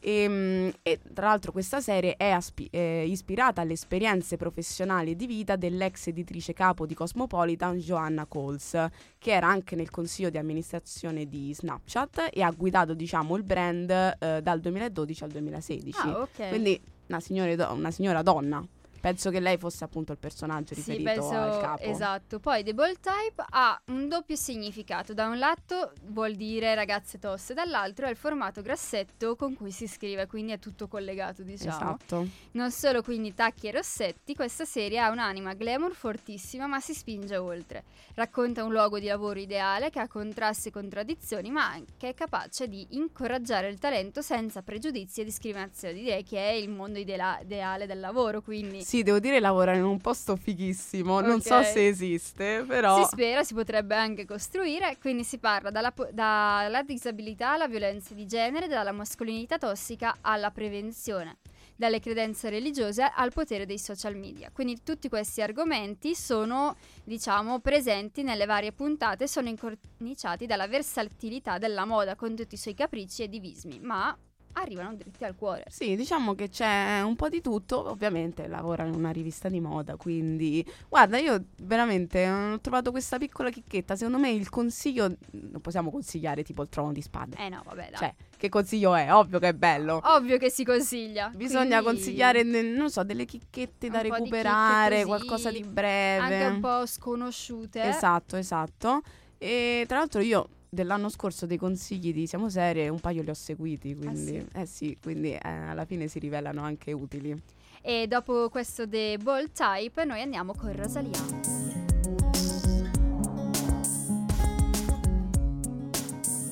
E, 0.00 0.72
e 0.82 1.00
tra 1.12 1.26
l'altro 1.26 1.52
questa 1.52 1.80
serie 1.80 2.16
è 2.16 2.30
aspi- 2.30 2.68
eh, 2.70 3.04
ispirata 3.06 3.60
alle 3.60 3.72
esperienze 3.72 4.36
professionali 4.36 5.12
e 5.12 5.16
di 5.16 5.26
vita 5.26 5.56
dell'ex 5.56 6.08
editrice 6.08 6.52
capo 6.52 6.86
di 6.86 6.94
Cosmopolitan 6.94 7.76
Joanna 7.78 8.26
Coles, 8.26 8.88
che 9.18 9.32
era 9.32 9.48
anche 9.48 9.76
nel 9.76 9.90
consiglio 9.90 10.30
di 10.30 10.38
amministrazione 10.38 11.26
di 11.26 11.52
Snapchat 11.54 12.30
e 12.32 12.42
ha 12.42 12.50
guidato 12.50 12.94
diciamo 12.94 13.36
il 13.36 13.42
brand 13.42 13.90
eh, 13.90 14.40
dal 14.42 14.60
2012 14.60 15.24
al 15.24 15.30
2016. 15.30 15.98
Ah, 16.00 16.20
ok. 16.20 16.48
Quindi 16.48 16.80
una, 17.08 17.54
do- 17.54 17.72
una 17.72 17.90
signora 17.90 18.22
donna. 18.22 18.66
Penso 19.00 19.30
che 19.30 19.40
lei 19.40 19.56
fosse 19.58 19.84
appunto 19.84 20.12
il 20.12 20.18
personaggio 20.18 20.74
Sì, 20.74 20.80
riferito 20.92 21.10
penso 21.10 21.34
al 21.36 21.60
capo. 21.60 21.82
esatto. 21.82 22.40
Poi 22.40 22.62
The 22.64 22.74
Bold 22.74 22.98
Type 23.00 23.44
ha 23.50 23.80
un 23.86 24.08
doppio 24.08 24.36
significato. 24.36 25.14
Da 25.14 25.26
un 25.28 25.38
lato 25.38 25.92
vuol 26.06 26.34
dire 26.34 26.74
ragazze 26.74 27.18
tosse, 27.18 27.54
dall'altro 27.54 28.06
è 28.06 28.10
il 28.10 28.16
formato 28.16 28.60
grassetto 28.62 29.36
con 29.36 29.54
cui 29.54 29.70
si 29.70 29.86
scrive, 29.86 30.26
quindi 30.26 30.52
è 30.52 30.58
tutto 30.58 30.88
collegato, 30.88 31.42
diciamo. 31.42 31.96
Esatto. 31.96 32.26
Non 32.52 32.70
solo 32.70 33.02
quindi 33.02 33.34
tacchi 33.34 33.68
e 33.68 33.72
rossetti, 33.72 34.34
questa 34.34 34.64
serie 34.64 34.98
ha 34.98 35.10
un'anima 35.10 35.54
glamour 35.54 35.94
fortissima, 35.94 36.66
ma 36.66 36.80
si 36.80 36.94
spinge 36.94 37.36
oltre. 37.36 37.84
Racconta 38.14 38.64
un 38.64 38.72
luogo 38.72 38.98
di 38.98 39.06
lavoro 39.06 39.38
ideale 39.38 39.90
che 39.90 40.00
ha 40.00 40.08
contrasti 40.08 40.68
e 40.68 40.72
contraddizioni, 40.72 41.50
ma 41.50 41.68
anche 41.70 42.08
è 42.08 42.14
capace 42.14 42.66
di 42.68 42.86
incoraggiare 42.90 43.68
il 43.68 43.78
talento 43.78 44.22
senza 44.22 44.62
pregiudizi 44.62 45.20
e 45.20 45.24
discriminazioni. 45.24 46.00
Direi 46.02 46.24
che 46.24 46.38
è 46.38 46.52
il 46.52 46.68
mondo 46.68 46.98
idea- 46.98 47.38
ideale 47.40 47.86
del 47.86 48.00
lavoro, 48.00 48.42
quindi 48.42 48.82
Sì, 48.88 49.02
devo 49.02 49.18
dire 49.18 49.38
lavora 49.38 49.74
in 49.74 49.84
un 49.84 49.98
posto 49.98 50.34
fighissimo. 50.34 51.20
Non 51.20 51.42
so 51.42 51.62
se 51.62 51.88
esiste, 51.88 52.64
però. 52.66 53.02
Si 53.02 53.10
spera, 53.10 53.44
si 53.44 53.52
potrebbe 53.52 53.94
anche 53.94 54.24
costruire, 54.24 54.96
quindi 54.98 55.24
si 55.24 55.36
parla 55.36 55.70
dalla, 55.70 55.92
dalla 56.10 56.82
disabilità 56.82 57.52
alla 57.52 57.68
violenza 57.68 58.14
di 58.14 58.24
genere, 58.24 58.66
dalla 58.66 58.92
mascolinità 58.92 59.58
tossica 59.58 60.16
alla 60.22 60.50
prevenzione, 60.50 61.36
dalle 61.76 62.00
credenze 62.00 62.48
religiose 62.48 63.02
al 63.14 63.30
potere 63.30 63.66
dei 63.66 63.78
social 63.78 64.16
media. 64.16 64.50
Quindi 64.54 64.82
tutti 64.82 65.10
questi 65.10 65.42
argomenti 65.42 66.14
sono, 66.14 66.74
diciamo, 67.04 67.58
presenti 67.58 68.22
nelle 68.22 68.46
varie 68.46 68.72
puntate, 68.72 69.28
sono 69.28 69.50
incorniciati 69.50 70.46
dalla 70.46 70.66
versatilità 70.66 71.58
della 71.58 71.84
moda 71.84 72.16
con 72.16 72.34
tutti 72.34 72.54
i 72.54 72.58
suoi 72.58 72.72
capricci 72.72 73.24
e 73.24 73.28
divismi, 73.28 73.80
ma 73.80 74.16
arrivano 74.60 74.94
dritti 74.94 75.24
al 75.24 75.34
cuore. 75.34 75.64
Sì, 75.68 75.96
diciamo 75.96 76.34
che 76.34 76.48
c'è 76.48 77.00
un 77.02 77.16
po' 77.16 77.28
di 77.28 77.40
tutto. 77.40 77.88
Ovviamente 77.88 78.46
lavora 78.48 78.84
in 78.84 78.94
una 78.94 79.10
rivista 79.10 79.48
di 79.48 79.60
moda, 79.60 79.96
quindi 79.96 80.64
guarda, 80.88 81.18
io 81.18 81.44
veramente 81.62 82.28
ho 82.28 82.60
trovato 82.60 82.90
questa 82.90 83.18
piccola 83.18 83.50
chicchetta. 83.50 83.96
Secondo 83.96 84.18
me 84.18 84.30
il 84.30 84.48
consiglio 84.48 85.16
non 85.30 85.60
possiamo 85.60 85.90
consigliare 85.90 86.42
tipo 86.42 86.62
il 86.62 86.68
trono 86.68 86.92
di 86.92 87.02
spade. 87.02 87.36
Eh 87.38 87.48
no, 87.48 87.62
vabbè, 87.64 87.88
dai. 87.90 87.98
Cioè, 87.98 88.14
che 88.36 88.48
consiglio 88.48 88.94
è? 88.94 89.12
Ovvio 89.12 89.38
che 89.38 89.48
è 89.48 89.54
bello. 89.54 90.00
Ovvio 90.04 90.38
che 90.38 90.50
si 90.50 90.64
consiglia. 90.64 91.30
Bisogna 91.34 91.80
quindi- 91.80 91.84
consigliare, 91.84 92.42
non 92.42 92.90
so, 92.90 93.02
delle 93.04 93.24
chicchette 93.24 93.88
da 93.88 93.98
Un 93.98 94.02
di 94.04 94.08
chicche 94.10 94.22
recuperare, 94.24 94.94
così, 94.96 95.06
qualcosa 95.06 95.50
di 95.50 95.62
breve. 95.62 96.18
anche 96.36 96.44
un 96.54 96.60
po' 96.60 96.86
sconosciute. 96.86 97.82
Esatto, 97.82 98.36
esatto. 98.36 99.00
E 99.38 99.84
tra 99.86 99.98
l'altro 99.98 100.20
io 100.20 100.48
dell'anno 100.68 101.08
scorso 101.08 101.46
dei 101.46 101.56
consigli 101.56 102.12
di 102.12 102.26
Siamo 102.26 102.48
Serie 102.48 102.88
un 102.88 103.00
paio 103.00 103.22
li 103.22 103.30
ho 103.30 103.34
seguiti, 103.34 103.94
quindi 103.94 104.26
sì? 104.26 104.46
eh 104.52 104.66
sì, 104.66 104.96
quindi 105.00 105.32
eh, 105.32 105.40
alla 105.42 105.84
fine 105.84 106.08
si 106.08 106.18
rivelano 106.18 106.62
anche 106.62 106.92
utili. 106.92 107.40
E 107.80 108.06
dopo 108.06 108.48
questo 108.48 108.88
The 108.88 109.18
Bold 109.18 109.52
Type 109.52 110.04
noi 110.04 110.20
andiamo 110.20 110.54
con 110.54 110.74
Rosalia. 110.74 111.18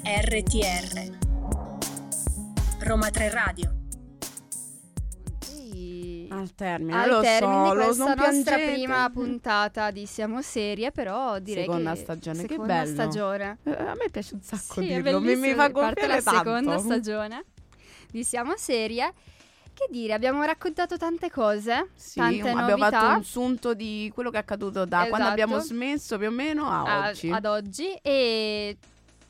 RTR 0.09 1.19
Roma 2.81 3.11
3 3.11 3.31
Radio. 3.31 3.76
Al 6.41 6.55
termine, 6.55 7.03
Al 7.03 7.09
lo 7.09 7.21
termine 7.21 7.67
so, 7.69 7.73
di 7.73 7.77
lo 7.79 7.85
questa 7.85 8.05
nostra 8.15 8.25
piangete. 8.57 8.73
prima 8.73 9.11
puntata 9.13 9.91
di 9.91 10.07
Siamo 10.07 10.43
Serie, 10.43 10.91
però 10.93 11.39
direi 11.39 11.65
Seconda 11.65 11.93
che 11.93 11.99
stagione, 11.99 12.43
che 12.43 12.49
seconda 12.49 12.73
bello. 12.75 12.93
stagione. 12.93 13.59
Eh, 13.65 13.71
A 13.73 13.95
me 13.95 14.09
piace 14.11 14.35
un 14.35 14.43
sacco 14.43 14.81
Sì, 14.81 14.87
dirlo, 14.87 15.21
mi, 15.21 15.37
mi 15.37 15.55
fa 15.55 15.69
gonfiare 15.69 16.07
la 16.15 16.23
tanto. 16.23 16.39
seconda 16.39 16.79
stagione 16.79 17.45
di 18.11 18.23
Siamo 18.25 18.57
Serie 18.57 19.13
Che 19.75 19.89
dire, 19.91 20.15
abbiamo 20.15 20.43
raccontato 20.43 20.97
tante 20.97 21.31
cose, 21.31 21.91
Sì, 21.95 22.19
tante 22.19 22.49
abbiamo 22.49 22.61
novità 22.67 22.89
fatto 23.01 23.17
un 23.19 23.25
sunto 23.25 23.75
di 23.75 24.11
quello 24.15 24.31
che 24.31 24.37
è 24.37 24.41
accaduto 24.41 24.87
da 24.87 25.01
quando 25.09 25.17
Esatto. 25.17 25.31
abbiamo 25.31 25.59
smesso 25.61 26.17
più 26.17 26.29
o 26.29 26.31
meno 26.31 26.67
a 26.67 26.83
a- 26.83 27.09
oggi. 27.11 27.31
ad 27.31 27.45
oggi 27.45 27.93
e 28.01 28.75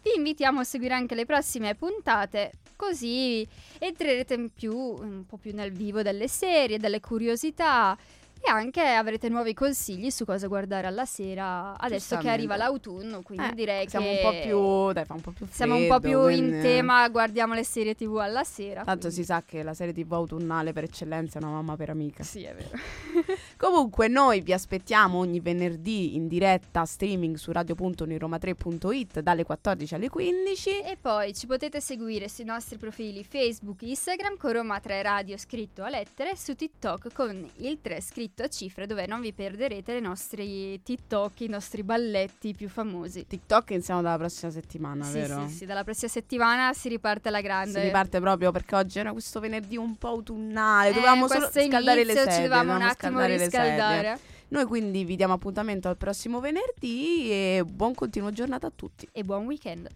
vi 0.02 0.10
invitiamo 0.16 0.60
a 0.60 0.64
seguire 0.64 0.94
anche 0.94 1.16
le 1.16 1.24
prossime 1.26 1.74
puntate 1.74 2.52
così 2.76 3.46
entrerete 3.78 4.34
in 4.34 4.50
più, 4.52 4.74
un 4.76 5.24
po' 5.26 5.36
più 5.38 5.52
nel 5.54 5.72
vivo 5.72 6.02
delle 6.02 6.28
serie, 6.28 6.78
delle 6.78 7.00
curiosità 7.00 7.96
e 8.38 8.50
anche 8.50 8.82
avrete 8.82 9.30
nuovi 9.30 9.54
consigli 9.54 10.10
su 10.10 10.24
cosa 10.26 10.46
guardare 10.46 10.86
alla 10.86 11.06
sera 11.06 11.76
adesso 11.78 12.18
che 12.18 12.28
arriva 12.28 12.56
l'autunno, 12.56 13.22
quindi 13.22 13.46
Eh, 13.46 13.54
direi 13.54 13.88
siamo 13.88 14.06
che 14.06 14.20
un 14.22 14.30
po' 14.30 14.40
più, 14.40 14.92
dai, 14.92 15.04
fa 15.06 15.14
un 15.14 15.20
po' 15.22 15.30
più 15.32 15.46
siamo 15.50 15.74
un 15.74 15.86
po' 15.88 15.98
freddo, 15.98 16.26
più 16.26 16.28
in 16.36 16.48
quindi- 16.48 16.60
tema, 16.60 17.08
guardiamo 17.08 17.54
le 17.54 17.64
serie 17.64 17.94
TV 17.94 18.16
alla 18.18 18.44
sera. 18.44 18.84
Tanto 18.84 19.10
si 19.10 19.24
sa 19.24 19.42
che 19.44 19.62
la 19.62 19.72
serie 19.74 19.94
TV 19.94 20.12
autunnale 20.12 20.72
per 20.74 20.84
eccellenza 20.84 21.38
è 21.38 21.42
una 21.42 21.50
mamma 21.52 21.76
per 21.76 21.88
amica. 21.90 22.22
Sì, 22.22 22.44
è 22.44 22.54
vero. 22.54 22.70
Comunque 23.58 24.06
noi 24.08 24.42
vi 24.42 24.52
aspettiamo 24.52 25.16
ogni 25.18 25.40
venerdì 25.40 26.14
in 26.14 26.28
diretta 26.28 26.84
streaming 26.84 27.36
su 27.36 27.52
radio.uniroma3.it 27.52 29.20
dalle 29.20 29.44
14 29.44 29.94
alle 29.94 30.10
15. 30.10 30.80
E 30.80 30.98
poi 31.00 31.32
ci 31.32 31.46
potete 31.46 31.80
seguire 31.80 32.28
sui 32.28 32.44
nostri 32.44 32.76
profili 32.76 33.24
Facebook 33.24 33.80
Instagram 33.80 34.36
con 34.36 34.52
Roma 34.52 34.78
3 34.78 35.00
Radio 35.00 35.38
scritto 35.38 35.82
a 35.82 35.88
lettere, 35.88 36.36
su 36.36 36.54
TikTok 36.54 37.14
con 37.14 37.48
il 37.56 37.78
3 37.80 38.00
scritto 38.02 38.42
a 38.42 38.48
cifre 38.48 38.86
dove 38.86 39.06
non 39.06 39.22
vi 39.22 39.32
perderete 39.32 39.94
i 39.94 40.00
nostri 40.02 40.82
TikTok, 40.82 41.40
i 41.40 41.48
nostri 41.48 41.82
balletti 41.82 42.52
più 42.54 42.68
famosi. 42.68 43.24
TikTok 43.26 43.70
iniziamo 43.70 44.02
dalla 44.02 44.18
prossima 44.18 44.50
settimana, 44.50 45.02
sì, 45.04 45.12
vero? 45.14 45.46
sì, 45.48 45.54
sì, 45.54 45.64
dalla 45.64 45.82
prossima 45.82 46.10
settimana 46.10 46.74
si 46.74 46.90
riparte 46.90 47.28
alla 47.28 47.40
grande. 47.40 47.80
Si 47.80 47.86
riparte 47.86 48.20
proprio 48.20 48.52
perché 48.52 48.74
oggi 48.76 48.98
era 48.98 49.12
questo 49.12 49.40
venerdì 49.40 49.78
un 49.78 49.96
po' 49.96 50.08
autunnale, 50.08 50.90
Eh, 50.90 50.92
dovevamo 50.92 51.26
solo 51.26 51.40
questo 51.48 51.60
scaldare 51.66 52.04
le 52.04 52.12
sedie. 52.14 52.32
ci 52.32 52.36
dovevamo 52.42 52.74
un 52.74 52.82
attimo 52.82 53.18
scaldare 53.18 53.44
riscaldare. 53.46 54.18
Noi 54.48 54.64
quindi 54.64 55.04
vi 55.04 55.16
diamo 55.16 55.35
appuntamento 55.35 55.88
al 55.88 55.96
prossimo 55.96 56.38
venerdì 56.40 57.30
e 57.30 57.64
buon 57.66 57.94
continuo 57.94 58.30
giornata 58.30 58.68
a 58.68 58.72
tutti. 58.74 59.09
E 59.11 59.24
buon 59.24 59.44
weekend. 59.46 59.88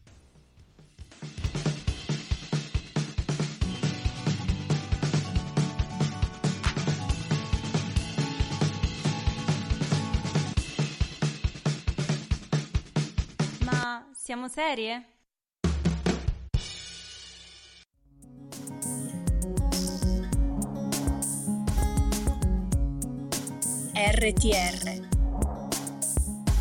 Ma 13.64 14.08
siamo 14.12 14.48
serie? 14.48 15.19
RTR 24.00 25.08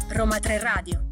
Roma 0.09 0.39
3 0.41 0.59
Radio 0.59 1.08